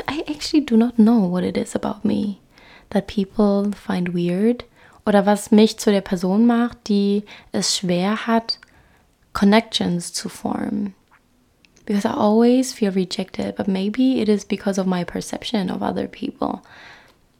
I 0.09 0.25
actually 0.29 0.61
do 0.61 0.77
not 0.77 0.99
know 0.99 1.20
what 1.20 1.44
it 1.44 1.57
is 1.57 1.75
about 1.75 2.05
me 2.05 2.40
that 2.90 3.07
people 3.07 3.72
find 3.72 4.14
weird 4.14 4.64
oder 5.07 5.25
was 5.25 5.51
mich 5.51 5.79
zu 5.79 5.90
der 5.90 6.01
Person 6.01 6.46
macht, 6.46 6.88
die 6.88 7.25
es 7.53 7.77
schwer 7.77 8.27
hat, 8.27 8.59
Connections 9.33 10.12
zu 10.12 10.29
formen. 10.29 10.94
Because 11.85 12.05
I 12.05 12.12
always 12.12 12.72
feel 12.72 12.90
rejected, 12.90 13.55
but 13.55 13.68
maybe 13.68 14.20
it 14.20 14.29
is 14.29 14.44
because 14.44 14.79
of 14.79 14.87
my 14.87 15.05
perception 15.05 15.70
of 15.70 15.83
other 15.83 16.09
people. 16.09 16.62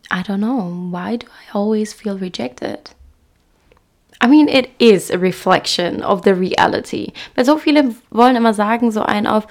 I 0.09 0.23
don't 0.23 0.41
know. 0.41 0.89
Why 0.91 1.17
do 1.17 1.27
I 1.27 1.53
always 1.53 1.93
feel 1.93 2.17
rejected? 2.17 2.91
I 4.21 4.29
mean, 4.29 4.49
it 4.49 4.71
is 4.79 5.11
a 5.11 5.19
reflection 5.19 6.03
of 6.03 6.23
the 6.23 6.35
reality. 6.35 7.13
Weil 7.35 7.45
so 7.45 7.59
viele 7.59 7.95
wollen 8.11 8.37
immer 8.37 8.55
sagen, 8.55 8.91
so 8.91 9.03
ein 9.03 9.27
auf, 9.27 9.47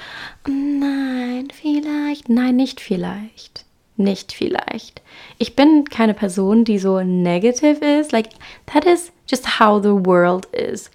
nein, 1.45 1.83
vielleicht, 1.83 2.29
nein, 2.29 2.55
nicht 2.55 2.81
vielleicht, 2.81 3.65
nicht 3.97 4.33
vielleicht. 4.33 5.01
Ich 5.37 5.55
bin 5.55 5.85
keine 5.85 6.13
Person, 6.13 6.63
die 6.63 6.79
so 6.79 7.01
negative 7.01 7.85
ist. 7.85 8.11
Like, 8.11 8.29
that 8.67 8.85
is 8.85 9.11
just 9.27 9.59
how 9.59 9.81
the 9.81 10.05
world 10.05 10.45
is. 10.53 10.89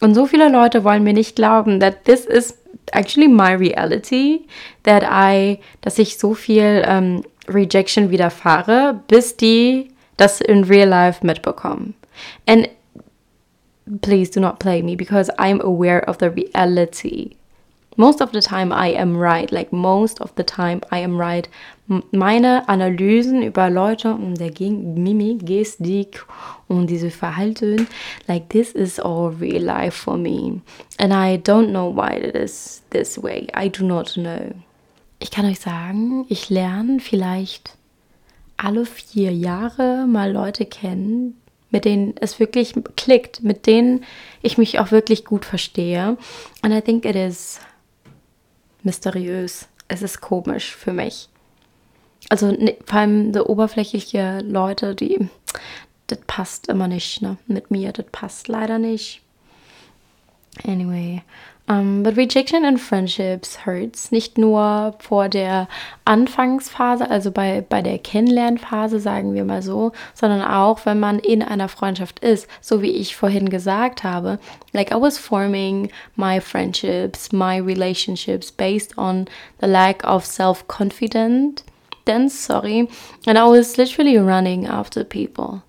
Und 0.00 0.14
so 0.14 0.26
viele 0.26 0.48
Leute 0.50 0.84
wollen 0.84 1.04
mir 1.04 1.14
nicht 1.14 1.36
glauben, 1.36 1.80
that 1.80 2.04
this 2.04 2.26
is 2.26 2.58
actually 2.92 3.28
my 3.28 3.54
reality, 3.54 4.46
that 4.84 5.02
I, 5.02 5.58
dass 5.80 5.98
ich 5.98 6.18
so 6.18 6.34
viel 6.34 6.84
um, 6.88 7.22
Rejection 7.48 8.10
widerfahre, 8.10 9.00
bis 9.08 9.36
die 9.36 9.88
das 10.16 10.40
in 10.40 10.64
real 10.64 10.88
life 10.88 11.24
mitbekommen. 11.24 11.94
And 12.46 12.68
please 14.02 14.30
do 14.30 14.40
not 14.40 14.58
play 14.58 14.82
me 14.82 14.96
because 14.96 15.30
I'm 15.38 15.60
aware 15.60 16.00
of 16.08 16.18
the 16.18 16.30
reality. 16.30 17.36
Most 17.98 18.20
of 18.20 18.32
the 18.32 18.40
time 18.40 18.72
I 18.72 18.88
am 18.88 19.16
right, 19.16 19.50
like 19.50 19.72
most 19.72 20.20
of 20.20 20.30
the 20.36 20.44
time 20.44 20.82
I 20.92 20.98
am 20.98 21.18
right. 21.18 21.48
Meine 22.12 22.68
Analysen 22.68 23.42
über 23.42 23.70
Leute 23.70 24.12
und 24.12 24.38
der 24.38 24.50
Mimik, 24.60 25.46
Gestik 25.46 26.26
und 26.68 26.90
diese 26.90 27.10
Verhalten, 27.10 27.88
like 28.26 28.50
this 28.50 28.72
is 28.72 29.00
all 29.00 29.30
real 29.40 29.62
life 29.62 29.96
for 29.96 30.18
me. 30.18 30.60
And 30.98 31.12
I 31.12 31.38
don't 31.38 31.70
know 31.70 31.90
why 31.90 32.16
it 32.16 32.34
is 32.34 32.82
this 32.90 33.22
way. 33.22 33.46
I 33.56 33.70
do 33.70 33.84
not 33.84 34.14
know. 34.14 34.52
Ich 35.18 35.30
kann 35.30 35.46
euch 35.46 35.60
sagen, 35.60 36.26
ich 36.28 36.50
lerne 36.50 37.00
vielleicht 37.00 37.76
alle 38.58 38.84
vier 38.84 39.32
Jahre 39.32 40.06
mal 40.06 40.30
Leute 40.30 40.66
kennen, 40.66 41.40
mit 41.70 41.86
denen 41.86 42.14
es 42.20 42.38
wirklich 42.40 42.74
klickt, 42.96 43.42
mit 43.42 43.66
denen 43.66 44.04
ich 44.42 44.58
mich 44.58 44.78
auch 44.78 44.90
wirklich 44.90 45.24
gut 45.24 45.44
verstehe. 45.44 46.18
And 46.62 46.74
I 46.74 46.80
think 46.80 47.04
it 47.04 47.16
is 47.16 47.58
mysteriös. 48.86 49.68
Es 49.88 50.00
ist 50.00 50.22
komisch 50.22 50.74
für 50.74 50.94
mich. 50.94 51.28
Also 52.30 52.50
ne, 52.50 52.76
vor 52.86 53.00
allem 53.00 53.34
so 53.34 53.46
oberflächliche 53.46 54.40
Leute, 54.40 54.94
die, 54.94 55.28
das 56.06 56.20
passt 56.26 56.68
immer 56.68 56.88
nicht, 56.88 57.20
ne? 57.20 57.36
Mit 57.46 57.70
mir, 57.70 57.92
das 57.92 58.06
passt 58.10 58.48
leider 58.48 58.78
nicht. 58.78 59.20
Anyway, 60.64 61.22
um, 61.68 62.02
but 62.02 62.16
rejection 62.16 62.64
in 62.64 62.78
friendships 62.78 63.66
hurts. 63.66 64.12
Nicht 64.12 64.38
nur 64.38 64.94
vor 64.98 65.28
der 65.28 65.68
Anfangsphase, 66.04 67.10
also 67.10 67.30
bei, 67.30 67.64
bei 67.68 67.82
der 67.82 67.98
Kennenlernphase, 67.98 69.00
sagen 69.00 69.34
wir 69.34 69.44
mal 69.44 69.62
so, 69.62 69.92
sondern 70.14 70.42
auch, 70.42 70.86
wenn 70.86 71.00
man 71.00 71.18
in 71.18 71.42
einer 71.42 71.68
Freundschaft 71.68 72.20
ist. 72.20 72.46
So 72.60 72.82
wie 72.82 72.92
ich 72.92 73.16
vorhin 73.16 73.48
gesagt 73.48 74.04
habe. 74.04 74.38
Like 74.72 74.92
I 74.92 75.00
was 75.00 75.18
forming 75.18 75.90
my 76.14 76.40
friendships, 76.40 77.32
my 77.32 77.58
relationships 77.58 78.52
based 78.52 78.96
on 78.96 79.26
the 79.60 79.66
lack 79.66 80.04
of 80.04 80.24
self-confidence. 80.24 81.64
Sorry. 82.28 82.88
And 83.26 83.36
I 83.36 83.44
was 83.44 83.76
literally 83.76 84.16
running 84.16 84.66
after 84.66 85.02
people. 85.02 85.62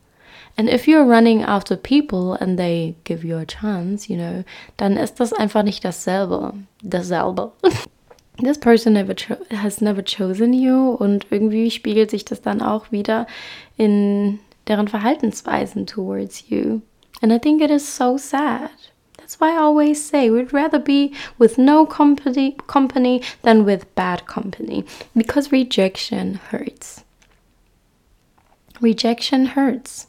And 0.58 0.70
if 0.70 0.88
you're 0.88 1.06
running 1.06 1.44
after 1.44 1.78
people 1.78 2.34
and 2.34 2.58
they 2.58 2.96
give 3.04 3.24
you 3.24 3.38
a 3.38 3.46
chance, 3.46 4.10
you 4.10 4.18
know, 4.18 4.44
dann 4.78 4.98
ist 4.98 5.20
das 5.20 5.32
einfach 5.32 5.62
nicht 5.62 5.86
dasselbe. 5.86 6.54
Dasselbe. 6.82 7.52
This 8.40 8.58
person 8.58 8.94
never 8.94 9.16
has 9.52 9.82
never 9.82 10.04
chosen 10.04 10.54
you 10.54 10.92
und 10.92 11.28
irgendwie 11.32 11.72
spiegelt 11.72 12.12
sich 12.12 12.26
das 12.26 12.42
dann 12.42 12.62
auch 12.62 12.92
wieder 12.92 13.26
in 13.78 14.40
deren 14.68 14.88
Verhaltensweisen 14.88 15.86
towards 15.88 16.50
you. 16.50 16.82
And 17.22 17.32
I 17.32 17.40
think 17.40 17.62
it 17.62 17.72
is 17.72 17.88
so 17.88 18.18
sad. 18.18 18.70
That's 19.18 19.40
why 19.40 19.52
I 19.52 19.58
always 19.58 20.04
say 20.04 20.30
we'd 20.30 20.54
rather 20.54 20.80
be 20.80 21.14
with 21.38 21.58
no 21.58 21.86
company, 21.86 22.56
company 22.68 23.22
than 23.42 23.66
with 23.66 23.94
bad 23.96 24.26
company 24.28 24.86
because 25.16 25.52
rejection 25.52 26.40
hurts. 26.52 27.04
Rejection 28.80 29.48
hurts. 29.48 30.08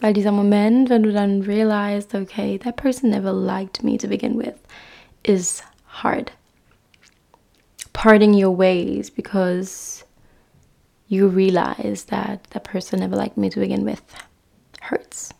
Weil 0.00 0.12
dieser 0.12 0.32
Moment, 0.32 0.90
wenn 0.90 1.02
du 1.02 1.12
dann 1.12 1.42
realized, 1.42 2.14
okay, 2.14 2.58
that 2.58 2.76
person 2.76 3.10
never 3.10 3.32
liked 3.32 3.82
me 3.82 3.96
to 3.96 4.06
begin 4.08 4.36
with, 4.36 4.54
is 5.22 5.62
hard. 5.86 6.32
Parting 7.92 8.34
your 8.34 8.56
ways 8.56 9.10
because 9.10 10.04
you 11.08 11.28
realize 11.28 12.06
that 12.06 12.44
that 12.50 12.64
person 12.64 13.00
never 13.00 13.16
liked 13.16 13.38
me 13.38 13.48
to 13.48 13.60
begin 13.60 13.84
with 13.84 14.02
hurts. 14.82 15.30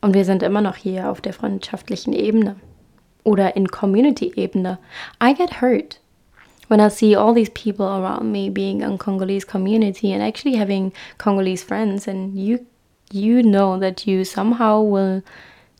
Und 0.00 0.14
wir 0.14 0.24
sind 0.24 0.42
immer 0.42 0.60
noch 0.60 0.76
hier 0.76 1.10
auf 1.10 1.20
der 1.20 1.32
freundschaftlichen 1.32 2.12
Ebene 2.12 2.56
oder 3.24 3.56
in 3.56 3.68
Community-Ebene. 3.68 4.78
I 5.20 5.32
get 5.34 5.62
hurt 5.62 5.98
when 6.68 6.78
I 6.78 6.90
see 6.90 7.16
all 7.16 7.34
these 7.34 7.50
people 7.50 7.86
around 7.86 8.30
me 8.30 8.50
being 8.50 8.82
in 8.82 8.98
Congolese 8.98 9.46
community 9.46 10.12
and 10.12 10.22
actually 10.22 10.56
having 10.56 10.92
Congolese 11.18 11.64
friends 11.64 12.06
and 12.06 12.38
you 12.38 12.66
you 13.14 13.42
know 13.42 13.78
that 13.78 14.06
you 14.06 14.24
somehow 14.24 14.82
will 14.82 15.22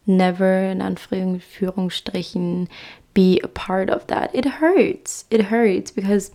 never, 0.06 0.70
in 0.70 0.80
Anführungsstrichen, 0.80 2.68
be 3.14 3.40
a 3.42 3.48
part 3.48 3.90
of 3.90 4.06
that. 4.08 4.34
It 4.34 4.44
hurts. 4.44 5.24
It 5.30 5.50
hurts 5.50 5.90
because 5.90 6.30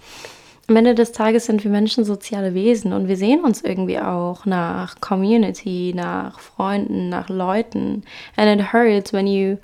am 0.68 0.78
Ende 0.78 0.94
des 0.96 1.12
Tages 1.12 1.46
sind 1.46 1.64
wir 1.64 1.72
Menschen 1.72 2.06
soziale 2.06 2.54
Wesen 2.54 2.94
und 2.94 3.08
wir 3.08 3.18
sehen 3.18 3.44
uns 3.44 3.62
irgendwie 3.62 4.00
auch 4.00 4.46
nach 4.46 5.02
Community, 5.02 5.94
nach 5.96 6.40
Freunden, 6.40 7.10
nach 7.10 7.28
Leuten. 7.28 8.04
And 8.36 8.60
it 8.60 8.72
hurts 8.72 9.12
when 9.12 9.28
you 9.28 9.58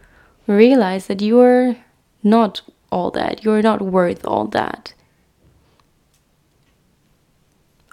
realize 0.48 1.08
that 1.08 1.22
you 1.22 1.40
are 1.40 1.76
not 2.24 2.64
all 2.90 3.12
that. 3.12 3.44
You 3.44 3.52
are 3.52 3.62
not 3.62 3.82
worth 3.82 4.26
all 4.26 4.50
that. 4.50 4.94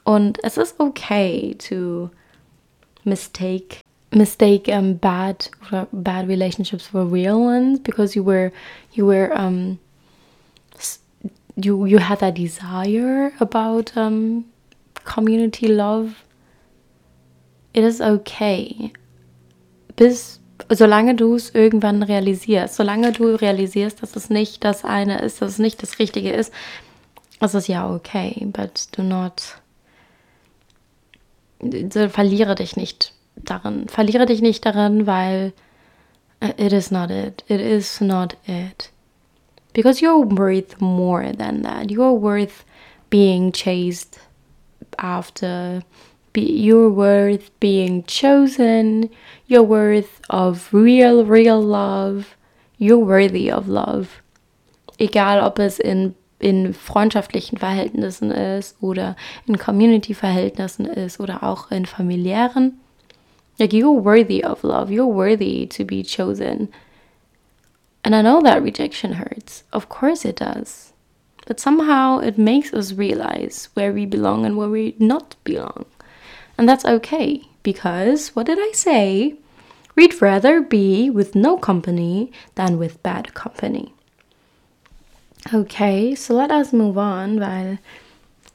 Und 0.04 0.42
es 0.42 0.56
ist 0.56 0.80
okay 0.80 1.54
to 1.54 2.10
mistake 3.04 3.80
mistake 4.14 4.68
um, 4.68 4.94
bad 4.94 5.48
bad 5.92 6.28
relationships 6.28 6.86
for 6.86 7.04
real 7.04 7.40
ones 7.40 7.78
because 7.78 8.14
you 8.14 8.22
were 8.22 8.52
you 8.92 9.06
were 9.06 9.32
um 9.38 9.78
you 11.56 11.86
you 11.86 11.98
had 11.98 12.18
that 12.20 12.34
desire 12.34 13.32
about 13.40 13.96
um 13.96 14.44
community 15.04 15.68
love. 15.68 16.24
It 17.74 17.84
is 17.84 18.00
okay. 18.00 18.92
Bis 19.96 20.40
solange 20.70 21.14
du 21.14 21.34
es 21.34 21.50
irgendwann 21.54 22.02
realisierst 22.02 22.76
solange 22.76 23.10
du 23.12 23.34
realisierst 23.34 24.00
dass 24.00 24.14
es 24.14 24.30
nicht 24.30 24.62
das 24.64 24.84
eine 24.84 25.20
ist 25.20 25.42
dass 25.42 25.52
es 25.52 25.58
nicht 25.58 25.82
das 25.82 25.98
richtige 25.98 26.30
ist 26.30 26.52
es 27.40 27.54
ist 27.54 27.66
ja 27.66 27.90
okay 27.90 28.46
but 28.46 28.86
do 28.96 29.02
not 29.02 29.60
verliere 32.08 32.54
dich 32.54 32.76
nicht 32.76 33.12
darin. 33.36 33.88
Verliere 33.88 34.26
dich 34.26 34.42
nicht 34.42 34.64
darin, 34.64 35.06
weil 35.06 35.52
äh, 36.40 36.52
it 36.56 36.72
is 36.72 36.90
not 36.90 37.10
it. 37.10 37.44
It 37.48 37.60
is 37.60 38.00
not 38.00 38.36
it. 38.46 38.90
Because 39.72 40.02
you're 40.02 40.24
worth 40.24 40.80
more 40.80 41.32
than 41.32 41.62
that. 41.62 41.90
You're 41.90 42.12
worth 42.12 42.64
being 43.10 43.52
chased 43.52 44.18
after. 44.98 45.82
Be, 46.32 46.42
you're 46.42 46.90
worth 46.90 47.50
being 47.60 48.04
chosen. 48.04 49.10
You're 49.46 49.62
worth 49.62 50.20
of 50.28 50.68
real, 50.72 51.24
real 51.24 51.60
love. 51.60 52.36
You're 52.78 52.98
worthy 52.98 53.50
of 53.50 53.68
love. 53.68 54.22
Egal, 54.98 55.40
ob 55.40 55.58
es 55.58 55.78
in 55.78 56.14
in 56.42 56.74
freundschaftlichen 56.74 57.56
Verhältnissen 57.56 58.30
ist 58.32 58.76
oder 58.80 59.16
in 59.46 59.58
Community-Verhältnissen 59.58 60.86
ist 60.86 61.20
oder 61.20 61.42
auch 61.44 61.70
in 61.70 61.86
familiären. 61.86 62.80
Like 63.58 63.72
you're 63.72 64.04
worthy 64.04 64.44
of 64.44 64.62
love, 64.64 64.90
you're 64.90 65.14
worthy 65.14 65.66
to 65.68 65.84
be 65.84 66.02
chosen. 66.02 66.68
And 68.04 68.14
I 68.14 68.22
know 68.22 68.40
that 68.42 68.62
rejection 68.62 69.12
hurts. 69.12 69.62
Of 69.72 69.88
course 69.88 70.24
it 70.24 70.40
does. 70.40 70.92
But 71.46 71.60
somehow 71.60 72.18
it 72.18 72.38
makes 72.38 72.74
us 72.74 72.92
realize 72.92 73.68
where 73.74 73.92
we 73.92 74.04
belong 74.04 74.44
and 74.44 74.56
where 74.56 74.68
we 74.68 74.96
not 74.98 75.36
belong. 75.44 75.86
And 76.58 76.68
that's 76.68 76.84
okay 76.84 77.42
because 77.62 78.34
what 78.34 78.46
did 78.46 78.58
I 78.60 78.72
say? 78.72 79.36
We'd 79.94 80.20
rather 80.20 80.60
be 80.60 81.08
with 81.08 81.36
no 81.36 81.56
company 81.56 82.32
than 82.56 82.78
with 82.78 83.02
bad 83.02 83.34
company. 83.34 83.94
Okay, 85.54 86.14
so 86.14 86.34
let 86.34 86.50
us 86.50 86.72
move 86.72 86.96
on, 86.96 87.38
weil 87.38 87.78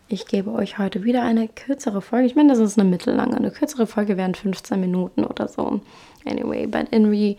ich 0.07 0.25
gebe 0.25 0.51
euch 0.51 0.79
heute 0.79 1.03
wieder 1.03 1.21
eine 1.21 1.47
kürzere 1.47 2.01
Folge. 2.01 2.25
Ich 2.25 2.35
meine, 2.35 2.49
das 2.49 2.57
ist 2.57 2.79
eine 2.79 2.89
mittellange. 2.89 3.37
Eine 3.37 3.51
kürzere 3.51 3.85
Folge 3.85 4.17
wären 4.17 4.33
15 4.33 4.79
Minuten 4.79 5.23
oder 5.23 5.47
so. 5.47 5.79
Anyway, 6.25 6.65
but 6.65 6.89
in 6.89 7.05
re, 7.05 7.37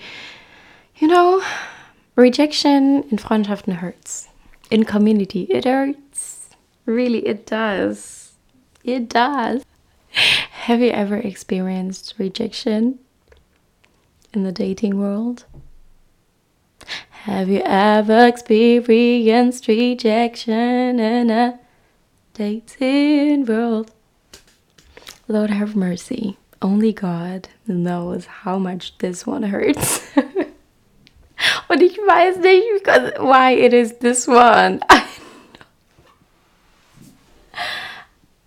you 0.96 1.08
know, 1.08 1.40
rejection 2.16 3.02
in 3.10 3.18
Freundschaften 3.18 3.82
hurts. 3.82 4.28
In 4.70 4.86
community, 4.86 5.48
it 5.50 5.64
hurts. 5.64 6.50
Really, 6.86 7.26
it 7.26 7.50
does. 7.50 8.34
It 8.84 9.12
does. 9.12 9.62
Have 10.66 10.80
you 10.80 10.90
ever 10.90 11.16
experienced 11.16 12.14
rejection 12.16 13.00
in 14.32 14.44
the 14.44 14.52
dating 14.52 14.98
world? 14.98 15.46
Have 17.28 17.50
you 17.50 17.60
ever 17.62 18.26
experienced 18.26 19.68
rejection 19.68 20.98
in 20.98 21.28
a 21.28 21.60
dating 22.32 23.44
world? 23.44 23.90
Lord 25.28 25.50
have 25.50 25.76
mercy. 25.76 26.38
Only 26.62 26.94
God 26.94 27.50
knows 27.66 28.24
how 28.24 28.56
much 28.58 28.96
this 28.96 29.26
one 29.26 29.42
hurts. 29.42 30.10
Und 31.68 31.82
ich 31.82 31.98
nicht, 31.98 32.64
because 32.78 33.12
why 33.18 33.50
it 33.50 33.74
is 33.74 33.98
this 33.98 34.26
one. 34.26 34.80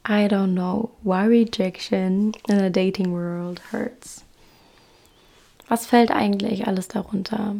I 0.05 0.27
don't 0.27 0.55
know 0.55 0.89
why 1.03 1.25
rejection 1.25 2.33
in 2.49 2.57
the 2.57 2.71
dating 2.71 3.11
world 3.11 3.59
hurts. 3.71 4.23
Was 5.69 5.85
fällt 5.85 6.09
eigentlich 6.09 6.65
alles 6.65 6.87
darunter? 6.87 7.57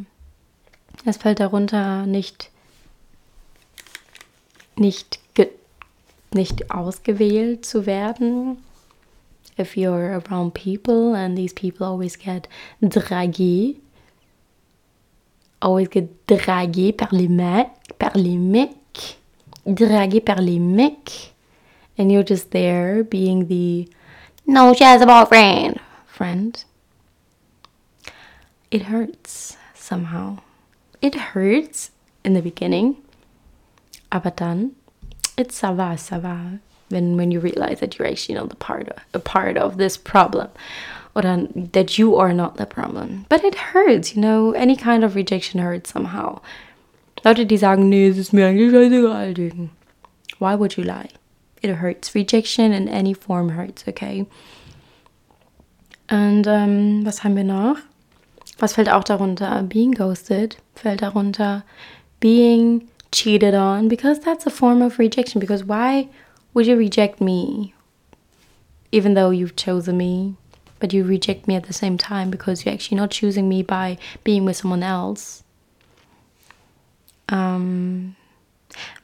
Es 1.06 1.18
fällt 1.18 1.40
darunter 1.40 2.06
nicht, 2.06 2.52
nicht, 4.76 5.20
nicht 6.34 6.72
ausgewählt 6.72 7.66
zu 7.66 7.86
werden. 7.86 8.64
If 9.58 9.76
you're 9.76 10.22
around 10.22 10.54
people 10.54 11.16
and 11.16 11.36
these 11.36 11.54
people 11.54 11.86
always 11.86 12.18
get 12.18 12.48
dragués, 12.82 13.76
always 15.60 15.90
get 15.90 16.28
dragués 16.28 16.94
par 16.94 17.10
les 17.12 17.28
mecs, 17.28 17.70
par 18.00 18.16
les 18.16 18.38
mecs, 18.38 19.18
dragués 19.66 20.22
par 20.22 20.40
les 20.42 20.60
mecs, 20.60 21.32
and 21.98 22.12
you're 22.12 22.24
just 22.28 22.52
there 22.52 23.04
being 23.04 23.48
the 23.48 23.88
no, 24.48 24.74
she 24.74 24.84
has 24.84 25.02
a 25.02 25.06
boyfriend 25.06 25.80
friend, 26.06 26.64
it 28.70 28.84
hurts 28.84 29.58
somehow. 29.74 30.38
It 31.02 31.16
hurts 31.34 31.92
in 32.24 32.34
the 32.34 32.42
beginning, 32.42 32.98
aber 34.12 34.32
dann 34.32 34.72
it's 35.38 35.60
ça 35.60 35.76
va, 35.76 35.98
ça 35.98 36.20
va. 36.22 36.60
When, 36.90 37.16
when 37.16 37.32
you 37.32 37.40
realize 37.40 37.80
that 37.80 37.98
you're 37.98 38.08
actually 38.08 38.36
not 38.36 38.50
the 38.50 38.56
part 38.58 38.90
of, 38.90 38.98
a 39.14 39.20
part 39.20 39.58
of 39.58 39.78
this 39.78 39.96
problem 39.96 40.50
or 41.16 41.22
that 41.22 41.98
you 41.98 42.16
are 42.18 42.34
not 42.34 42.58
the 42.58 42.66
problem. 42.66 43.26
But 43.30 43.44
it 43.44 43.56
hurts, 43.56 44.16
you 44.16 44.22
know, 44.22 44.52
any 44.52 44.76
kind 44.76 45.04
of 45.04 45.16
rejection 45.16 45.60
hurts 45.60 45.90
somehow. 45.92 46.42
Leute, 47.24 47.46
die 47.46 47.58
sagen, 47.58 47.90
nee, 47.90 48.08
es 48.08 48.18
ist 48.18 48.34
mir 48.34 48.48
eigentlich 48.48 48.72
scheißegal. 48.72 49.70
Why 50.40 50.56
would 50.56 50.76
you 50.78 50.84
lie? 50.84 51.10
It 51.62 51.70
hurts. 51.76 52.16
Rejection 52.16 52.74
in 52.74 52.90
any 52.90 53.14
form 53.14 53.50
hurts, 53.50 53.84
okay? 53.88 54.26
And 56.10 56.48
ähm, 56.48 57.06
was 57.06 57.24
haben 57.24 57.36
wir 57.36 57.44
noch? 57.44 57.78
Was 58.62 58.74
fällt 58.74 58.90
auch 58.90 59.04
darunter? 59.04 59.64
Being 59.64 59.92
ghosted 59.92 60.58
fällt 60.76 61.02
darunter. 61.02 61.64
Being 62.20 62.88
cheated 63.12 63.56
on, 63.56 63.88
because 63.88 64.20
that's 64.20 64.46
a 64.46 64.52
form 64.52 64.84
of 64.84 65.00
rejection. 65.00 65.40
Because 65.40 65.64
why 65.64 66.08
would 66.54 66.68
you 66.68 66.78
reject 66.78 67.20
me? 67.20 67.74
Even 68.92 69.16
though 69.16 69.32
you've 69.32 69.56
chosen 69.56 69.98
me, 69.98 70.36
but 70.80 70.94
you 70.94 71.04
reject 71.04 71.48
me 71.48 71.56
at 71.56 71.64
the 71.64 71.74
same 71.74 71.98
time 71.98 72.30
because 72.30 72.64
you're 72.64 72.74
actually 72.74 72.98
not 72.98 73.10
choosing 73.10 73.50
me 73.50 73.64
by 73.64 73.98
being 74.24 74.46
with 74.46 74.58
someone 74.58 74.84
else. 74.84 75.44
Um, 77.30 78.16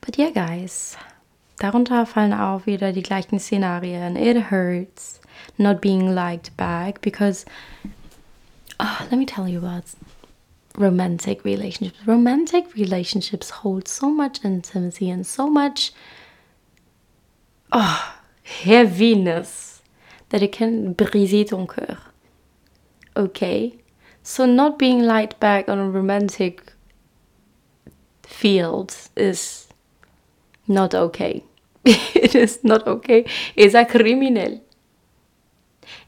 but 0.01 0.19
yeah, 0.19 0.29
guys, 0.29 0.97
darunter 1.59 2.05
fallen 2.05 2.33
auch 2.33 2.65
wieder 2.67 2.91
die 2.91 3.01
gleichen 3.01 3.39
Szenarien. 3.39 4.17
It 4.17 4.37
hurts 4.37 5.19
not 5.57 5.81
being 5.81 6.13
liked 6.13 6.55
back 6.57 7.01
because, 7.01 7.45
oh, 8.79 9.07
let 9.09 9.17
me 9.17 9.25
tell 9.25 9.47
you 9.47 9.59
about 9.59 9.85
romantic 10.77 11.43
relationships. 11.43 11.99
Romantic 12.05 12.73
relationships 12.75 13.49
hold 13.49 13.87
so 13.87 14.09
much 14.09 14.43
intimacy 14.45 15.09
and 15.09 15.25
so 15.25 15.49
much 15.49 15.91
oh, 17.71 18.15
heaviness 18.43 19.81
that 20.29 20.41
it 20.41 20.51
can 20.51 20.93
briser 20.93 21.43
ton 21.43 21.67
cœur. 21.67 21.97
Okay? 23.15 23.75
So, 24.23 24.45
not 24.45 24.77
being 24.77 25.03
liked 25.03 25.39
back 25.39 25.69
on 25.69 25.79
a 25.79 25.89
romantic 25.89 26.73
field 28.23 28.95
is 29.15 29.67
not 30.67 30.93
okay. 30.93 31.43
it 31.85 32.35
is 32.35 32.59
not 32.63 32.85
okay. 32.87 33.25
Et 33.55 33.69
ça 33.69 33.85
criminel. 33.85 34.59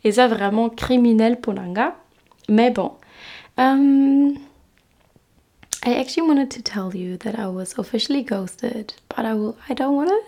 Et 0.04 0.12
ça 0.12 0.28
vraiment 0.28 0.70
criminel 0.70 1.38
pour 1.38 1.58
un 1.58 1.74
gars. 1.74 1.96
Mais 2.50 2.72
bon. 2.74 2.98
Um, 3.58 4.38
I 5.84 5.94
actually 5.96 6.28
wanted 6.28 6.50
to 6.52 6.62
tell 6.62 6.96
you 6.96 7.18
that 7.18 7.38
I 7.38 7.48
was 7.48 7.78
officially 7.78 8.24
ghosted, 8.24 8.96
but 9.08 9.26
I 9.26 9.34
will. 9.36 9.58
I 9.70 9.74
don't 9.74 9.96
want 9.96 10.10
to 10.10 10.24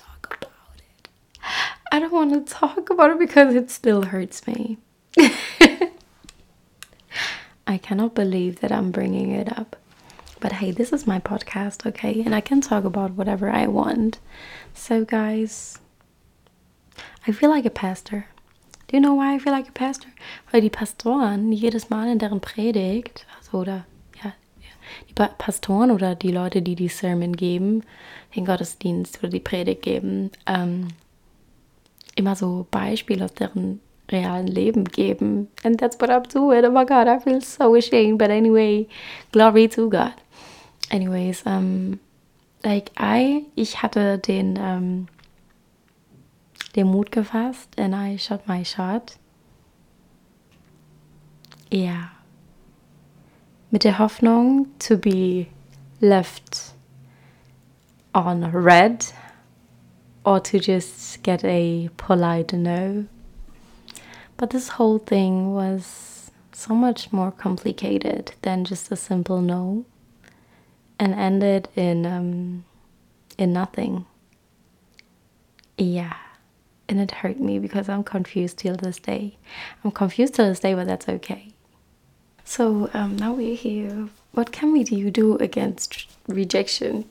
talk 0.00 0.38
about 0.40 0.50
it. 0.78 1.08
I 1.92 2.00
don't 2.00 2.12
want 2.12 2.32
to 2.32 2.52
talk 2.52 2.90
about 2.90 3.10
it 3.10 3.18
because 3.18 3.54
it 3.54 3.70
still 3.70 4.02
hurts 4.04 4.46
me. 4.46 4.78
I 7.66 7.76
cannot 7.76 8.14
believe 8.14 8.60
that 8.60 8.72
I'm 8.72 8.90
bringing 8.90 9.30
it 9.30 9.56
up. 9.58 9.76
But 10.40 10.52
hey, 10.52 10.70
this 10.70 10.92
is 10.92 11.06
my 11.06 11.18
podcast, 11.18 11.84
okay? 11.84 12.22
And 12.24 12.34
I 12.34 12.40
can 12.40 12.62
talk 12.62 12.84
about 12.84 13.10
whatever 13.12 13.50
I 13.50 13.66
want. 13.66 14.20
So, 14.72 15.04
guys, 15.04 15.78
I 17.26 17.32
feel 17.32 17.50
like 17.50 17.66
a 17.66 17.70
pastor. 17.70 18.28
Do 18.88 18.96
you 18.96 19.02
know 19.02 19.14
why 19.14 19.34
I 19.34 19.38
feel 19.38 19.52
like 19.52 19.68
a 19.68 19.72
pastor? 19.72 20.08
Weil 20.50 20.62
die 20.62 20.70
Pastoren 20.70 21.52
jedes 21.52 21.90
Mal 21.90 22.10
in 22.10 22.18
deren 22.18 22.40
Predigt, 22.40 23.26
also 23.38 23.58
oder 23.58 23.84
ja, 24.22 24.32
die 25.08 25.12
Pastoren 25.12 25.90
oder 25.90 26.14
die 26.14 26.32
Leute, 26.32 26.62
die 26.62 26.74
die 26.74 26.88
Sermon 26.88 27.36
geben, 27.36 27.82
den 28.34 28.46
Gottesdienst 28.46 29.18
oder 29.18 29.28
die 29.28 29.40
Predigt 29.40 29.82
geben, 29.82 30.30
ähm, 30.46 30.88
immer 32.14 32.34
so 32.34 32.66
Beispiele 32.70 33.26
aus 33.26 33.34
deren 33.34 33.80
realen 34.10 34.46
Leben 34.46 34.84
geben. 34.84 35.48
And 35.64 35.78
that's 35.78 36.00
what 36.00 36.08
I'm 36.08 36.26
doing. 36.32 36.64
Oh 36.64 36.70
my 36.70 36.86
God, 36.86 37.08
I 37.08 37.18
feel 37.20 37.42
so 37.42 37.74
ashamed. 37.74 38.18
But 38.18 38.30
anyway, 38.30 38.88
glory 39.32 39.68
to 39.68 39.90
God. 39.90 40.14
Anyways, 40.90 41.44
um, 41.44 42.00
like 42.64 42.90
I, 42.98 43.44
ich 43.54 43.82
hatte 43.82 44.16
den 44.18 44.56
um, 44.56 45.08
den 46.78 46.92
Mut 46.92 47.10
gefasst 47.10 47.76
and 47.76 47.94
I 47.94 48.16
shot 48.16 48.46
my 48.46 48.62
shot. 48.62 49.16
Ja. 51.70 52.10
Mit 53.70 53.82
der 53.82 53.98
Hoffnung 53.98 54.66
to 54.78 54.96
be 54.96 55.48
left 56.00 56.74
on 58.14 58.44
red 58.52 59.04
or 60.24 60.40
to 60.40 60.58
just 60.60 61.22
get 61.24 61.44
a 61.44 61.90
polite 61.96 62.52
no. 62.52 63.06
But 64.36 64.50
this 64.50 64.68
whole 64.68 64.98
thing 64.98 65.54
was 65.54 66.30
so 66.52 66.74
much 66.74 67.12
more 67.12 67.32
complicated 67.32 68.32
than 68.42 68.64
just 68.64 68.92
a 68.92 68.96
simple 68.96 69.40
no 69.40 69.84
and 71.00 71.12
ended 71.12 71.68
in 71.74 72.06
um, 72.06 72.64
in 73.36 73.52
nothing. 73.52 74.06
Yeah 75.76 76.27
and 76.88 77.00
it 77.00 77.10
hurt 77.10 77.38
me 77.38 77.58
because 77.58 77.88
I'm 77.88 78.04
confused 78.04 78.58
till 78.58 78.76
this 78.76 78.98
day. 78.98 79.36
I'm 79.84 79.90
confused 79.90 80.34
till 80.34 80.48
this 80.48 80.60
day, 80.60 80.74
but 80.74 80.86
that's 80.86 81.08
okay. 81.08 81.48
So 82.44 82.90
um, 82.94 83.16
now 83.16 83.32
we're 83.32 83.56
here. 83.56 84.08
What 84.32 84.52
can 84.52 84.72
we 84.72 84.84
do, 84.84 85.10
do 85.10 85.36
against 85.36 86.06
rejection? 86.26 87.04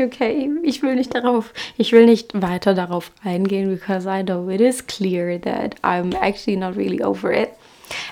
Okay, 0.00 0.48
ich 0.62 0.80
will 0.82 0.94
nicht 0.94 1.12
darauf, 1.12 1.52
ich 1.76 1.92
will 1.92 2.06
nicht 2.06 2.32
weiter 2.32 2.72
darauf 2.72 3.10
eingehen 3.24 3.68
because 3.68 4.06
I 4.06 4.22
know 4.22 4.48
it 4.48 4.60
is 4.60 4.80
clear 4.80 5.38
that 5.38 5.74
I'm 5.82 6.12
actually 6.14 6.56
not 6.56 6.76
really 6.76 7.02
over 7.02 7.32
it. 7.32 7.58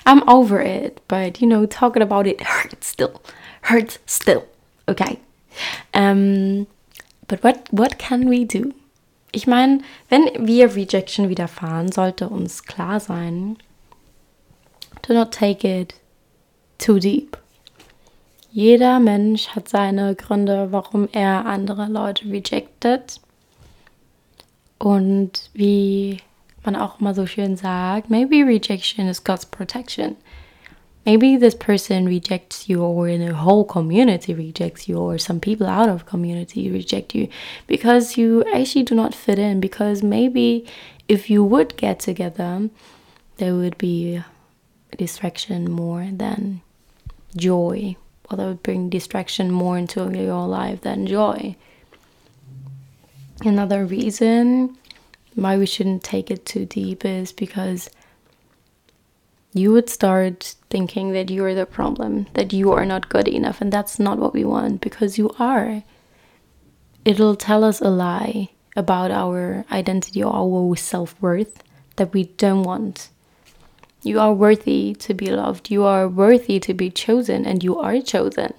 I'm 0.05 0.27
over 0.27 0.59
it, 0.59 0.99
but 1.07 1.39
you 1.39 1.47
know, 1.47 1.65
talking 1.65 2.01
about 2.01 2.27
it 2.27 2.41
hurts 2.41 2.87
still, 2.87 3.21
hurts 3.61 3.99
still. 4.05 4.45
Okay. 4.89 5.19
Um, 5.93 6.67
but 7.27 7.43
what 7.43 7.67
what 7.71 7.97
can 7.97 8.27
we 8.27 8.43
do? 8.43 8.73
Ich 9.31 9.47
meine, 9.47 9.79
wenn 10.09 10.47
wir 10.47 10.75
Rejection 10.75 11.29
widerfahren, 11.29 11.91
sollte 11.91 12.29
uns 12.29 12.63
klar 12.63 12.99
sein, 12.99 13.57
do 15.07 15.13
not 15.13 15.33
take 15.33 15.67
it 15.67 15.95
too 16.77 16.99
deep. 16.99 17.37
Jeder 18.51 18.99
Mensch 18.99 19.49
hat 19.49 19.69
seine 19.69 20.15
Gründe, 20.15 20.71
warum 20.71 21.07
er 21.11 21.45
andere 21.45 21.87
Leute 21.87 22.25
rejected. 22.25 23.19
Und 24.79 25.49
wie 25.53 26.21
man 26.63 26.75
auch 26.75 26.99
immer 26.99 27.13
so 27.13 27.25
schön 27.25 27.57
sagt, 27.57 28.09
maybe 28.09 28.45
rejection 28.45 29.07
is 29.07 29.23
God's 29.23 29.45
protection. 29.45 30.15
Maybe 31.07 31.37
this 31.37 31.55
person 31.55 32.05
rejects 32.05 32.67
you 32.67 32.83
or 32.83 33.07
in 33.07 33.21
a 33.21 33.33
whole 33.33 33.63
community 33.63 34.33
rejects 34.33 34.89
you 34.89 34.97
or 34.97 35.17
some 35.17 35.39
people 35.39 35.65
out 35.65 35.87
of 35.87 36.05
community 36.05 36.69
reject 36.69 37.15
you 37.15 37.29
because 37.65 38.17
you 38.17 38.43
actually 38.53 38.83
do 38.83 38.93
not 38.93 39.15
fit 39.15 39.39
in. 39.39 39.61
Because 39.61 40.03
maybe 40.03 40.67
if 41.07 41.29
you 41.29 41.45
would 41.45 41.77
get 41.77 42.01
together 42.01 42.69
there 43.37 43.55
would 43.55 43.77
be 43.77 44.21
distraction 44.97 45.71
more 45.71 46.09
than 46.11 46.61
joy 47.37 47.95
or 48.29 48.35
that 48.35 48.45
would 48.45 48.63
bring 48.63 48.89
distraction 48.89 49.49
more 49.49 49.77
into 49.77 50.11
your 50.11 50.45
life 50.45 50.81
than 50.81 51.07
joy. 51.07 51.55
Another 53.45 53.85
reason 53.85 54.75
why 55.35 55.55
we 55.55 55.65
shouldn't 55.65 56.03
take 56.03 56.29
it 56.29 56.45
too 56.45 56.65
deep 56.65 57.05
is 57.05 57.31
because 57.31 57.89
you 59.53 59.71
would 59.71 59.89
start 59.89 60.55
thinking 60.69 61.13
that 61.13 61.29
you're 61.29 61.55
the 61.55 61.65
problem, 61.65 62.27
that 62.33 62.53
you 62.53 62.71
are 62.71 62.85
not 62.85 63.09
good 63.09 63.27
enough. 63.27 63.61
And 63.61 63.71
that's 63.71 63.99
not 63.99 64.19
what 64.19 64.33
we 64.33 64.43
want 64.43 64.81
because 64.81 65.17
you 65.17 65.31
are. 65.39 65.83
It'll 67.05 67.35
tell 67.35 67.63
us 67.63 67.81
a 67.81 67.89
lie 67.89 68.49
about 68.75 69.11
our 69.11 69.65
identity 69.71 70.21
or 70.23 70.33
our 70.33 70.75
self 70.75 71.19
worth 71.21 71.63
that 71.95 72.13
we 72.13 72.25
don't 72.25 72.63
want. 72.63 73.09
You 74.03 74.19
are 74.19 74.33
worthy 74.33 74.93
to 74.99 75.13
be 75.13 75.31
loved, 75.31 75.71
you 75.71 75.83
are 75.83 76.07
worthy 76.07 76.59
to 76.59 76.73
be 76.73 76.89
chosen, 76.89 77.45
and 77.45 77.63
you 77.63 77.77
are 77.79 77.99
chosen. 78.01 78.53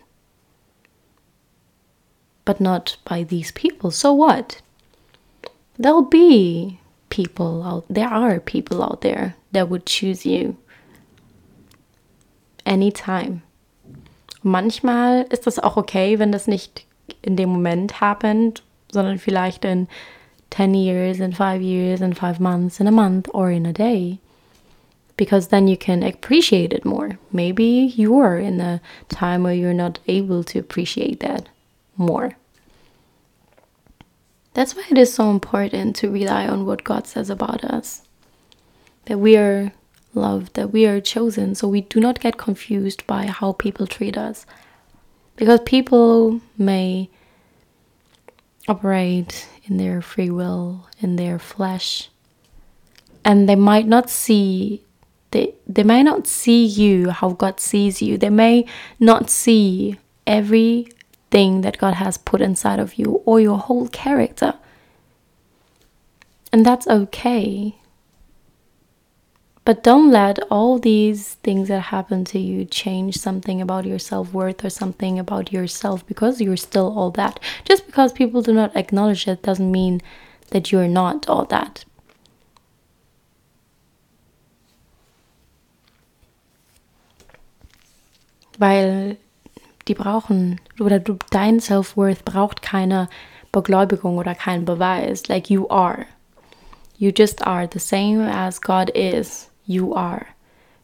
But 2.45 2.61
not 2.61 2.97
by 3.05 3.23
these 3.23 3.53
people. 3.53 3.91
So 3.91 4.13
what? 4.13 4.61
There'll 5.79 6.03
be 6.03 6.81
people 7.11 7.63
out 7.63 7.85
there 7.89 8.09
are 8.09 8.41
people 8.41 8.83
out 8.83 9.01
there 9.01 9.35
that 9.53 9.69
would 9.69 9.87
choose 9.87 10.27
you 10.27 10.57
anytime. 12.69 13.43
Manchmal 14.43 15.23
ist 15.31 15.47
das 15.47 15.59
auch 15.59 15.77
okay, 15.77 16.19
wenn 16.19 16.31
das 16.31 16.47
nicht 16.47 16.87
in 17.23 17.37
dem 17.37 17.49
Moment 17.49 18.01
happened, 18.01 18.63
sondern 18.93 19.19
vielleicht 19.19 19.65
in 19.65 19.89
10 20.51 20.75
years, 20.75 21.21
in 21.21 21.33
five 21.33 21.61
years, 21.61 22.01
in 22.01 22.15
five 22.15 22.41
months, 22.41 22.81
in 22.81 22.87
a 22.87 22.93
month, 22.93 23.29
or 23.33 23.51
in 23.51 23.67
a 23.67 23.73
day. 23.73 24.19
Because 25.17 25.49
then 25.49 25.67
you 25.67 25.77
can 25.77 26.03
appreciate 26.03 26.73
it 26.73 26.85
more. 26.85 27.19
Maybe 27.33 27.93
you 27.97 28.19
are 28.21 28.39
in 28.39 28.61
a 28.61 28.81
time 29.09 29.43
where 29.43 29.55
you're 29.55 29.75
not 29.75 29.99
able 30.07 30.45
to 30.45 30.59
appreciate 30.61 31.21
that 31.21 31.49
more. 31.97 32.37
That's 34.55 34.75
why 34.75 34.85
it 34.91 34.99
is 34.99 35.13
so 35.13 35.31
important 35.31 35.97
to 35.97 36.11
rely 36.11 36.47
on 36.47 36.67
what 36.67 36.85
God 36.85 37.07
says 37.07 37.31
about 37.31 37.65
us. 37.65 38.03
That 39.07 39.19
we 39.19 39.37
are 39.37 39.73
loved, 40.15 40.55
that 40.55 40.73
we 40.73 40.87
are 40.87 41.01
chosen, 41.01 41.55
so 41.55 41.69
we 41.69 41.83
do 41.83 42.01
not 42.01 42.21
get 42.21 42.37
confused 42.37 43.07
by 43.07 43.27
how 43.27 43.53
people 43.53 43.87
treat 43.87 44.17
us. 44.17 44.47
Because 45.37 45.61
people 45.65 46.41
may 46.57 47.09
operate 48.67 49.49
in 49.65 49.77
their 49.77 50.03
free 50.03 50.31
will, 50.31 50.87
in 51.01 51.17
their 51.17 51.39
flesh, 51.39 52.11
and 53.25 53.49
they 53.49 53.57
might 53.57 53.87
not 53.87 54.11
see 54.11 54.83
they 55.31 55.55
they 55.67 55.83
may 55.83 56.03
not 56.03 56.27
see 56.27 56.65
you 56.65 57.11
how 57.11 57.31
God 57.31 57.61
sees 57.61 58.01
you. 58.01 58.17
They 58.17 58.31
may 58.31 58.65
not 58.99 59.31
see 59.31 59.99
everything 60.27 61.61
that 61.63 61.79
God 61.79 61.95
has 61.95 62.17
put 62.19 62.41
inside 62.41 62.79
of 62.79 62.95
you 62.95 63.23
or 63.25 63.41
your 63.41 63.59
whole 63.59 63.89
character. 63.89 64.55
And 66.51 66.65
that's 66.65 66.87
okay. 66.87 67.77
But 69.69 69.83
don't 69.83 70.11
let 70.11 70.39
all 70.51 70.79
these 70.79 71.35
things 71.43 71.69
that 71.69 71.93
happen 71.93 72.25
to 72.33 72.39
you 72.39 72.65
change 72.65 73.19
something 73.19 73.61
about 73.61 73.85
your 73.85 73.99
self 73.99 74.33
worth 74.33 74.65
or 74.65 74.71
something 74.71 75.19
about 75.19 75.53
yourself 75.53 76.07
because 76.07 76.41
you're 76.41 76.57
still 76.57 76.99
all 76.99 77.11
that. 77.11 77.39
Just 77.67 77.85
because 77.85 78.15
people 78.15 78.41
do 78.41 78.55
not 78.55 78.75
acknowledge 78.75 79.29
it 79.29 79.43
doesn't 79.43 79.71
mean 79.71 80.01
that 80.53 80.73
you're 80.73 80.89
not 80.89 81.29
all 81.29 81.45
that. 81.45 81.85
Weil 88.59 89.19
die 89.87 89.93
brauchen, 89.93 90.63
oder 90.81 90.99
du, 90.99 91.19
dein 91.31 91.61
Self-Worth 91.61 92.25
braucht 92.25 92.63
keine 92.63 93.11
Beglaubigung 93.53 94.17
oder 94.17 94.35
keinen 94.35 94.65
Beweis. 94.65 95.29
Like 95.29 95.51
you 95.51 95.69
are. 95.69 96.07
You 96.97 97.13
just 97.13 97.47
are 97.47 97.69
the 97.71 97.79
same 97.79 98.23
as 98.23 98.63
God 98.63 98.91
is. 98.95 99.49
You 99.69 99.93
are. 99.93 100.31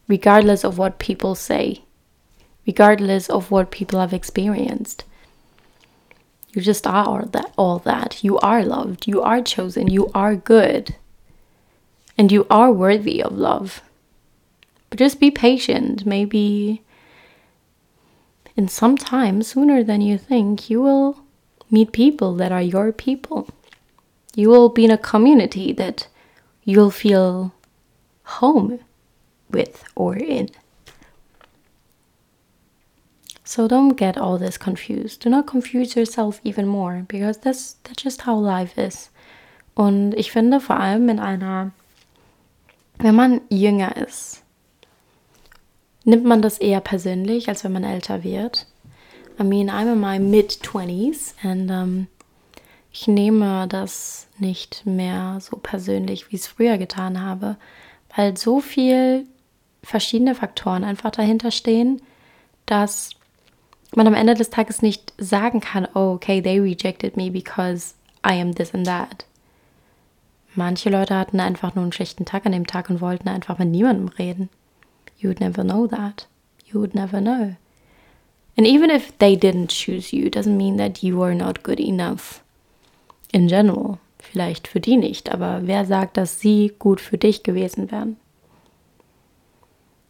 Regardless 0.07 0.63
of 0.63 0.77
what 0.77 0.99
people 0.99 1.33
say. 1.33 1.81
Regardless 2.67 3.29
of 3.29 3.49
what 3.49 3.71
people 3.71 3.99
have 3.99 4.13
experienced. 4.13 5.03
You 6.53 6.61
just 6.61 6.85
are 6.85 7.25
that, 7.25 7.51
all 7.57 7.79
that. 7.79 8.23
You 8.23 8.37
are 8.39 8.63
loved. 8.63 9.07
You 9.07 9.23
are 9.23 9.41
chosen. 9.41 9.87
You 9.87 10.11
are 10.13 10.35
good. 10.35 10.95
And 12.15 12.31
you 12.31 12.45
are 12.49 12.71
worthy 12.71 13.21
of 13.23 13.35
love. 13.35 13.81
But 14.91 14.99
just 14.99 15.19
be 15.19 15.31
patient. 15.31 16.05
Maybe 16.05 16.83
in 18.55 18.67
some 18.67 18.97
time, 18.97 19.41
sooner 19.41 19.83
than 19.83 20.01
you 20.01 20.19
think, 20.19 20.69
you 20.69 20.81
will 20.81 21.17
meet 21.71 21.91
people 21.91 22.35
that 22.35 22.51
are 22.51 22.61
your 22.61 22.91
people. 22.91 23.49
You 24.35 24.49
will 24.49 24.69
be 24.69 24.85
in 24.85 24.91
a 24.91 24.97
community 24.97 25.73
that 25.73 26.07
you'll 26.63 26.91
feel 26.91 27.51
home 28.25 28.79
with 29.49 29.83
or 29.95 30.15
in. 30.15 30.49
So 33.43 33.67
don't 33.67 33.95
get 33.95 34.17
all 34.17 34.37
this 34.37 34.57
confused. 34.57 35.21
Do 35.21 35.29
not 35.29 35.45
confuse 35.45 35.95
yourself 35.95 36.41
even 36.43 36.67
more 36.67 37.05
because 37.07 37.37
that's 37.37 37.77
that's 37.83 38.03
just 38.03 38.21
how 38.21 38.35
life 38.35 38.77
is. 38.77 39.11
Und 39.75 40.13
ich 40.15 40.31
finde 40.31 40.59
vor 40.59 40.79
allem 40.79 41.09
in 41.09 41.19
einer 41.19 41.71
wenn 42.97 43.15
man 43.15 43.41
jünger 43.49 43.97
ist, 43.97 44.43
nimmt 46.05 46.25
man 46.25 46.41
das 46.41 46.57
eher 46.59 46.79
persönlich, 46.79 47.49
als 47.49 47.63
wenn 47.63 47.73
man 47.73 47.83
älter 47.83 48.23
wird. 48.23 48.67
I 49.39 49.43
mean, 49.43 49.69
I'm 49.69 49.91
in 49.91 49.99
my 49.99 50.17
mid 50.17 50.51
20s 50.63 51.33
and 51.43 51.69
um, 51.69 52.07
ich 52.91 53.07
nehme 53.07 53.67
das 53.67 54.27
nicht 54.39 54.85
mehr 54.85 55.39
so 55.41 55.57
persönlich, 55.57 56.31
wie 56.31 56.37
ich 56.37 56.43
es 56.43 56.47
früher 56.47 56.77
getan 56.77 57.21
habe, 57.21 57.57
weil 58.15 58.37
so 58.37 58.59
viel 58.59 59.25
verschiedene 59.83 60.35
Faktoren 60.35 60.83
einfach 60.83 61.11
dahinter 61.11 61.51
stehen, 61.51 62.01
dass 62.65 63.11
man 63.95 64.07
am 64.07 64.13
Ende 64.13 64.33
des 64.33 64.49
Tages 64.49 64.81
nicht 64.81 65.13
sagen 65.17 65.59
kann, 65.59 65.87
oh, 65.93 66.13
okay, 66.13 66.41
they 66.41 66.59
rejected 66.59 67.15
me 67.15 67.29
because 67.29 67.93
I 68.25 68.41
am 68.41 68.53
this 68.53 68.73
and 68.73 68.85
that. 68.87 69.25
Manche 70.55 70.89
Leute 70.89 71.15
hatten 71.15 71.39
einfach 71.39 71.75
nur 71.75 71.83
einen 71.83 71.91
schlechten 71.91 72.25
Tag 72.25 72.45
an 72.45 72.53
dem 72.53 72.65
Tag 72.65 72.89
und 72.89 73.01
wollten 73.01 73.27
einfach 73.27 73.59
mit 73.59 73.69
niemandem 73.69 74.07
reden. 74.07 74.49
You 75.17 75.29
would 75.29 75.39
never 75.39 75.63
know 75.63 75.85
that. 75.87 76.27
You 76.65 76.79
would 76.79 76.95
never 76.95 77.19
know. 77.19 77.55
And 78.57 78.65
even 78.65 78.89
if 78.89 79.11
they 79.19 79.35
didn't 79.35 79.69
choose 79.69 80.15
you, 80.15 80.29
doesn't 80.29 80.55
mean 80.55 80.77
that 80.77 81.03
you 81.03 81.21
are 81.21 81.35
not 81.35 81.63
good 81.63 81.79
enough. 81.79 82.41
In 83.33 83.49
general. 83.49 83.99
Vielleicht 84.31 84.67
für 84.67 84.79
die 84.79 84.97
nicht, 84.97 85.31
aber 85.31 85.61
wer 85.63 85.85
sagt, 85.85 86.17
dass 86.17 86.39
sie 86.39 86.73
gut 86.79 86.99
für 86.99 87.17
dich 87.17 87.43
gewesen 87.43 87.91
wären? 87.91 88.17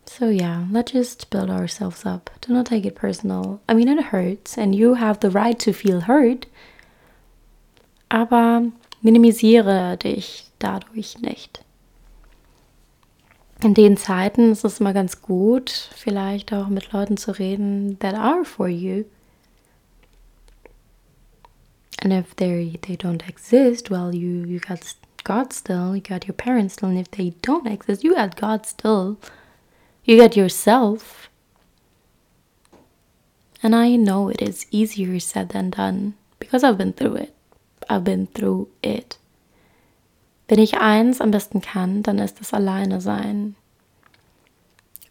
So 0.05 0.25
yeah, 0.25 0.67
let's 0.71 0.93
just 0.93 1.29
build 1.29 1.49
ourselves 1.49 2.05
up. 2.05 2.31
Do 2.41 2.53
not 2.53 2.67
take 2.67 2.87
it 2.87 2.95
personal. 2.95 3.59
I 3.69 3.73
mean, 3.73 3.87
it 3.87 4.11
hurts 4.11 4.57
and 4.57 4.73
you 4.73 4.95
have 4.95 5.19
the 5.21 5.29
right 5.29 5.59
to 5.59 5.73
feel 5.73 6.07
hurt. 6.07 6.47
Aber 8.07 8.63
minimisiere 9.01 9.97
dich 9.97 10.45
dadurch 10.59 11.19
nicht. 11.19 11.63
In 13.61 13.73
den 13.73 13.97
Zeiten 13.97 14.51
ist 14.51 14.63
es 14.63 14.79
immer 14.79 14.93
ganz 14.93 15.21
gut, 15.21 15.71
vielleicht 15.95 16.53
auch 16.53 16.67
mit 16.67 16.91
Leuten 16.91 17.17
zu 17.17 17.31
reden 17.31 17.97
that 17.99 18.13
are 18.13 18.45
for 18.45 18.67
you. 18.67 19.05
And 22.05 22.13
if 22.13 22.35
they 22.35 22.77
they 22.83 22.95
don't 22.95 23.27
exist, 23.27 23.89
well, 23.89 24.13
you 24.13 24.45
you 24.45 24.59
got 24.59 24.93
God 25.23 25.51
still, 25.51 25.95
you 25.95 26.03
got 26.03 26.27
your 26.27 26.35
parents 26.35 26.75
still, 26.75 26.89
and 26.89 26.99
if 26.99 27.09
they 27.09 27.31
don't 27.41 27.65
exist, 27.65 28.03
you 28.03 28.13
got 28.13 28.39
God 28.39 28.67
still. 28.67 29.17
You 30.03 30.15
got 30.19 30.37
yourself. 30.37 31.31
And 33.63 33.75
I 33.75 33.95
know 33.95 34.29
it 34.29 34.39
is 34.39 34.67
easier 34.69 35.19
said 35.19 35.49
than 35.49 35.71
done 35.71 36.13
because 36.37 36.63
I've 36.63 36.77
been 36.77 36.93
through 36.93 37.15
it. 37.15 37.33
I've 37.89 38.03
been 38.03 38.27
through 38.27 38.67
it. 38.83 39.17
Wenn 40.47 40.59
ich 40.59 40.77
eins 40.77 41.21
am 41.21 41.31
besten 41.31 41.59
kann, 41.61 42.03
dann 42.03 42.19
ist 42.19 42.39
es 42.39 42.53
alleine 42.53 43.01
sein. 43.01 43.55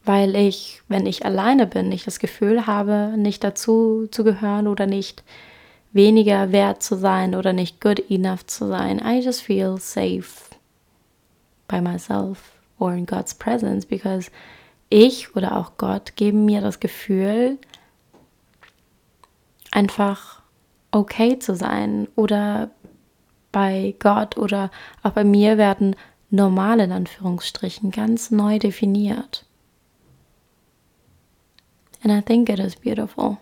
Weil 0.04 0.36
ich, 0.36 0.80
wenn 0.86 1.06
ich 1.06 1.26
alleine 1.26 1.66
bin, 1.66 1.88
nicht 1.88 2.06
das 2.06 2.20
Gefühl 2.20 2.68
habe, 2.68 3.14
nicht 3.16 3.42
dazu 3.42 4.06
zu 4.12 4.22
gehören 4.22 4.68
oder 4.68 4.86
nicht 4.86 5.24
weniger 5.94 6.52
wert 6.52 6.82
zu 6.82 6.96
sein 6.96 7.34
oder 7.34 7.52
nicht 7.52 7.80
good 7.80 8.10
enough 8.10 8.44
zu 8.46 8.66
sein. 8.68 8.98
I 8.98 9.20
just 9.20 9.42
feel 9.42 9.78
safe 9.78 10.54
by 11.68 11.80
myself 11.80 12.52
or 12.78 12.92
in 12.92 13.06
God's 13.06 13.32
presence 13.32 13.86
because 13.86 14.30
ich 14.90 15.34
oder 15.34 15.56
auch 15.56 15.72
Gott 15.78 16.16
geben 16.16 16.44
mir 16.44 16.60
das 16.60 16.80
Gefühl, 16.80 17.58
einfach 19.70 20.42
okay 20.90 21.38
zu 21.38 21.54
sein 21.54 22.08
oder 22.16 22.70
bei 23.52 23.94
Gott 24.00 24.36
oder 24.36 24.70
auch 25.02 25.12
bei 25.12 25.24
mir 25.24 25.58
werden 25.58 25.96
normal 26.30 26.80
in 26.80 26.92
Anführungsstrichen 26.92 27.92
ganz 27.92 28.30
neu 28.30 28.58
definiert. 28.58 29.46
And 32.02 32.12
I 32.12 32.20
think 32.20 32.48
it 32.48 32.58
is 32.58 32.76
beautiful. 32.76 33.38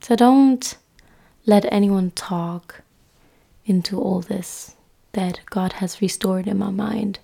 So 0.00 0.16
don't 0.16 0.76
let 1.46 1.70
anyone 1.70 2.12
talk 2.14 2.82
into 3.64 4.00
all 4.00 4.20
this 4.20 4.76
that 5.12 5.40
God 5.50 5.74
has 5.74 6.00
restored 6.00 6.46
in 6.46 6.58
my 6.58 6.70
mind. 6.70 7.20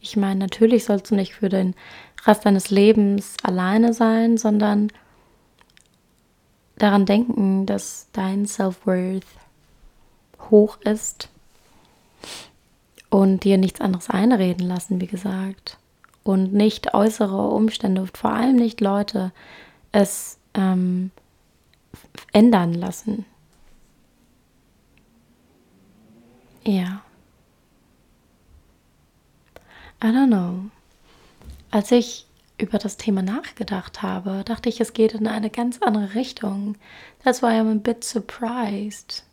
Ich 0.00 0.16
meine, 0.16 0.40
natürlich 0.40 0.84
sollst 0.84 1.10
du 1.10 1.14
nicht 1.14 1.34
für 1.34 1.48
den 1.48 1.74
Rest 2.26 2.44
deines 2.44 2.70
Lebens 2.70 3.36
alleine 3.42 3.92
sein, 3.94 4.36
sondern 4.36 4.90
daran 6.76 7.06
denken, 7.06 7.66
dass 7.66 8.08
dein 8.12 8.46
Self-Worth 8.46 9.24
hoch 10.50 10.78
ist 10.80 11.28
und 13.10 13.44
dir 13.44 13.58
nichts 13.58 13.80
anderes 13.80 14.10
einreden 14.10 14.66
lassen, 14.66 15.00
wie 15.00 15.06
gesagt. 15.06 15.78
Und 16.22 16.52
nicht 16.52 16.94
äußere 16.94 17.48
Umstände, 17.48 18.06
vor 18.12 18.30
allem 18.30 18.56
nicht 18.56 18.80
Leute, 18.80 19.32
es 19.92 20.38
ähm, 20.54 21.10
ändern 22.32 22.74
lassen. 22.74 23.24
Ja. 26.64 27.02
I 30.02 30.06
don't 30.08 30.28
know. 30.28 30.70
Als 31.70 31.90
ich 31.90 32.26
über 32.58 32.78
das 32.78 32.96
Thema 32.96 33.22
nachgedacht 33.22 34.02
habe, 34.02 34.44
dachte 34.44 34.68
ich, 34.68 34.80
es 34.80 34.92
geht 34.92 35.12
in 35.12 35.26
eine 35.26 35.50
ganz 35.50 35.78
andere 35.82 36.14
Richtung. 36.14 36.76
That's 37.22 37.42
why 37.42 37.48
I'm 37.48 37.70
a 37.70 37.74
bit 37.74 38.04
surprised. 38.04 39.24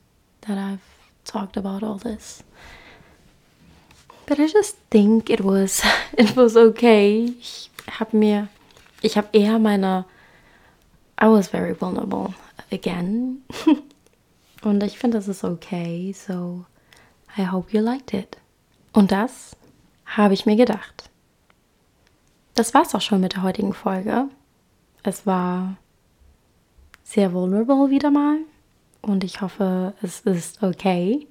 that 0.41 0.57
I've 0.57 0.81
talked 1.25 1.57
about 1.57 1.83
all 1.83 1.97
this. 1.97 2.43
But 4.25 4.39
I 4.39 4.47
just 4.47 4.77
think 4.89 5.29
it 5.29 5.41
was 5.41 5.81
it 6.17 6.35
was 6.35 6.55
okay. 6.55 7.33
Ich 7.39 7.69
habe 7.99 8.15
mir 8.17 8.47
ich 9.01 9.17
habe 9.17 9.29
eher 9.33 9.59
meine 9.59 10.05
I 11.19 11.27
was 11.27 11.47
very 11.47 11.73
vulnerable 11.73 12.33
again. 12.71 13.43
Und 14.63 14.83
ich 14.83 14.97
finde, 14.97 15.17
das 15.17 15.27
ist 15.27 15.43
okay. 15.43 16.13
So 16.13 16.65
I 17.37 17.47
hope 17.47 17.75
you 17.75 17.81
liked 17.81 18.13
it. 18.13 18.37
Und 18.93 19.11
das 19.11 19.55
habe 20.05 20.33
ich 20.33 20.45
mir 20.45 20.55
gedacht. 20.55 21.09
Das 22.55 22.73
war's 22.73 22.93
auch 22.93 23.01
schon 23.01 23.21
mit 23.21 23.33
der 23.33 23.43
heutigen 23.43 23.73
Folge. 23.73 24.25
Es 25.03 25.25
war 25.25 25.77
sehr 27.03 27.33
vulnerable 27.33 27.89
wieder 27.89 28.11
mal 28.11 28.37
und 29.01 29.23
ich 29.23 29.41
hoffe, 29.41 29.93
es 30.01 30.21
ist 30.21 30.61
okay. 30.61 31.27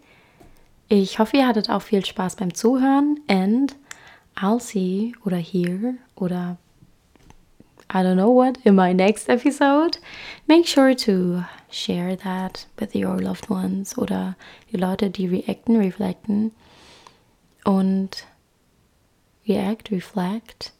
Ich 0.89 1.19
hoffe, 1.19 1.37
ihr 1.37 1.47
hattet 1.47 1.71
auch 1.71 1.83
viel 1.83 2.05
Spaß 2.05 2.37
beim 2.37 2.55
Zuhören 2.55 3.21
and 3.29 3.77
I'll 4.37 4.61
see 4.61 5.15
oder 5.25 5.37
hear 5.37 5.95
oder 6.17 6.57
I 7.93 8.05
don't 8.05 8.17
know 8.17 8.31
what 8.31 8.59
in 8.65 8.77
my 8.77 8.93
next 8.93 9.29
episode. 9.29 9.99
Make 10.47 10.69
sure 10.69 10.95
to 10.95 11.45
share 11.71 12.15
that 12.17 12.67
with 12.79 12.95
your 12.95 13.19
loved 13.19 13.51
ones 13.51 13.99
oder 13.99 14.37
die 14.71 14.77
Leute, 14.77 15.11
die 15.11 15.27
reacten, 15.27 15.77
reflecten 15.77 16.53
und 17.65 18.27
react, 19.49 19.91
reflect. 19.91 20.73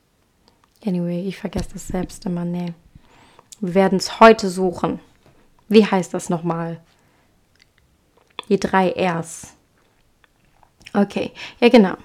Anyway, 0.87 1.27
ich 1.27 1.37
vergesse 1.37 1.73
das 1.73 1.89
selbst 1.89 2.27
immer. 2.27 2.45
Nee. 2.45 2.75
Wir 3.59 3.75
werden 3.75 3.99
es 3.99 4.21
heute 4.21 4.49
suchen. 4.49 5.01
Wie 5.69 5.85
heißt 5.85 6.15
das 6.15 6.31
nochmal? 6.31 6.81
Die 8.49 8.59
drei 8.59 8.95
Rs. 8.97 9.55
Okay, 10.95 11.33
ja 11.59 11.69
genau. 11.69 11.97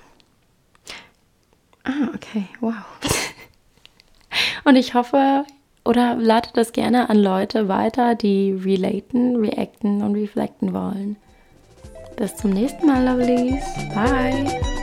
Ah, 1.84 2.10
okay, 2.16 2.48
wow. 2.60 2.74
Und 4.66 4.76
ich 4.76 4.96
hoffe, 4.96 5.46
oder 5.86 6.16
lade 6.16 6.50
das 6.54 6.74
gerne 6.74 7.10
an 7.10 7.18
Leute 7.18 7.68
weiter, 7.70 8.16
die 8.16 8.52
relaten, 8.52 9.36
reacten 9.38 10.02
und 10.02 10.16
reflecten 10.16 10.74
wollen. 10.74 11.16
Bis 12.18 12.36
zum 12.36 12.52
nächsten 12.52 12.88
Mal, 12.88 13.06
Lovelies. 13.06 13.64
Bye. 13.94 14.75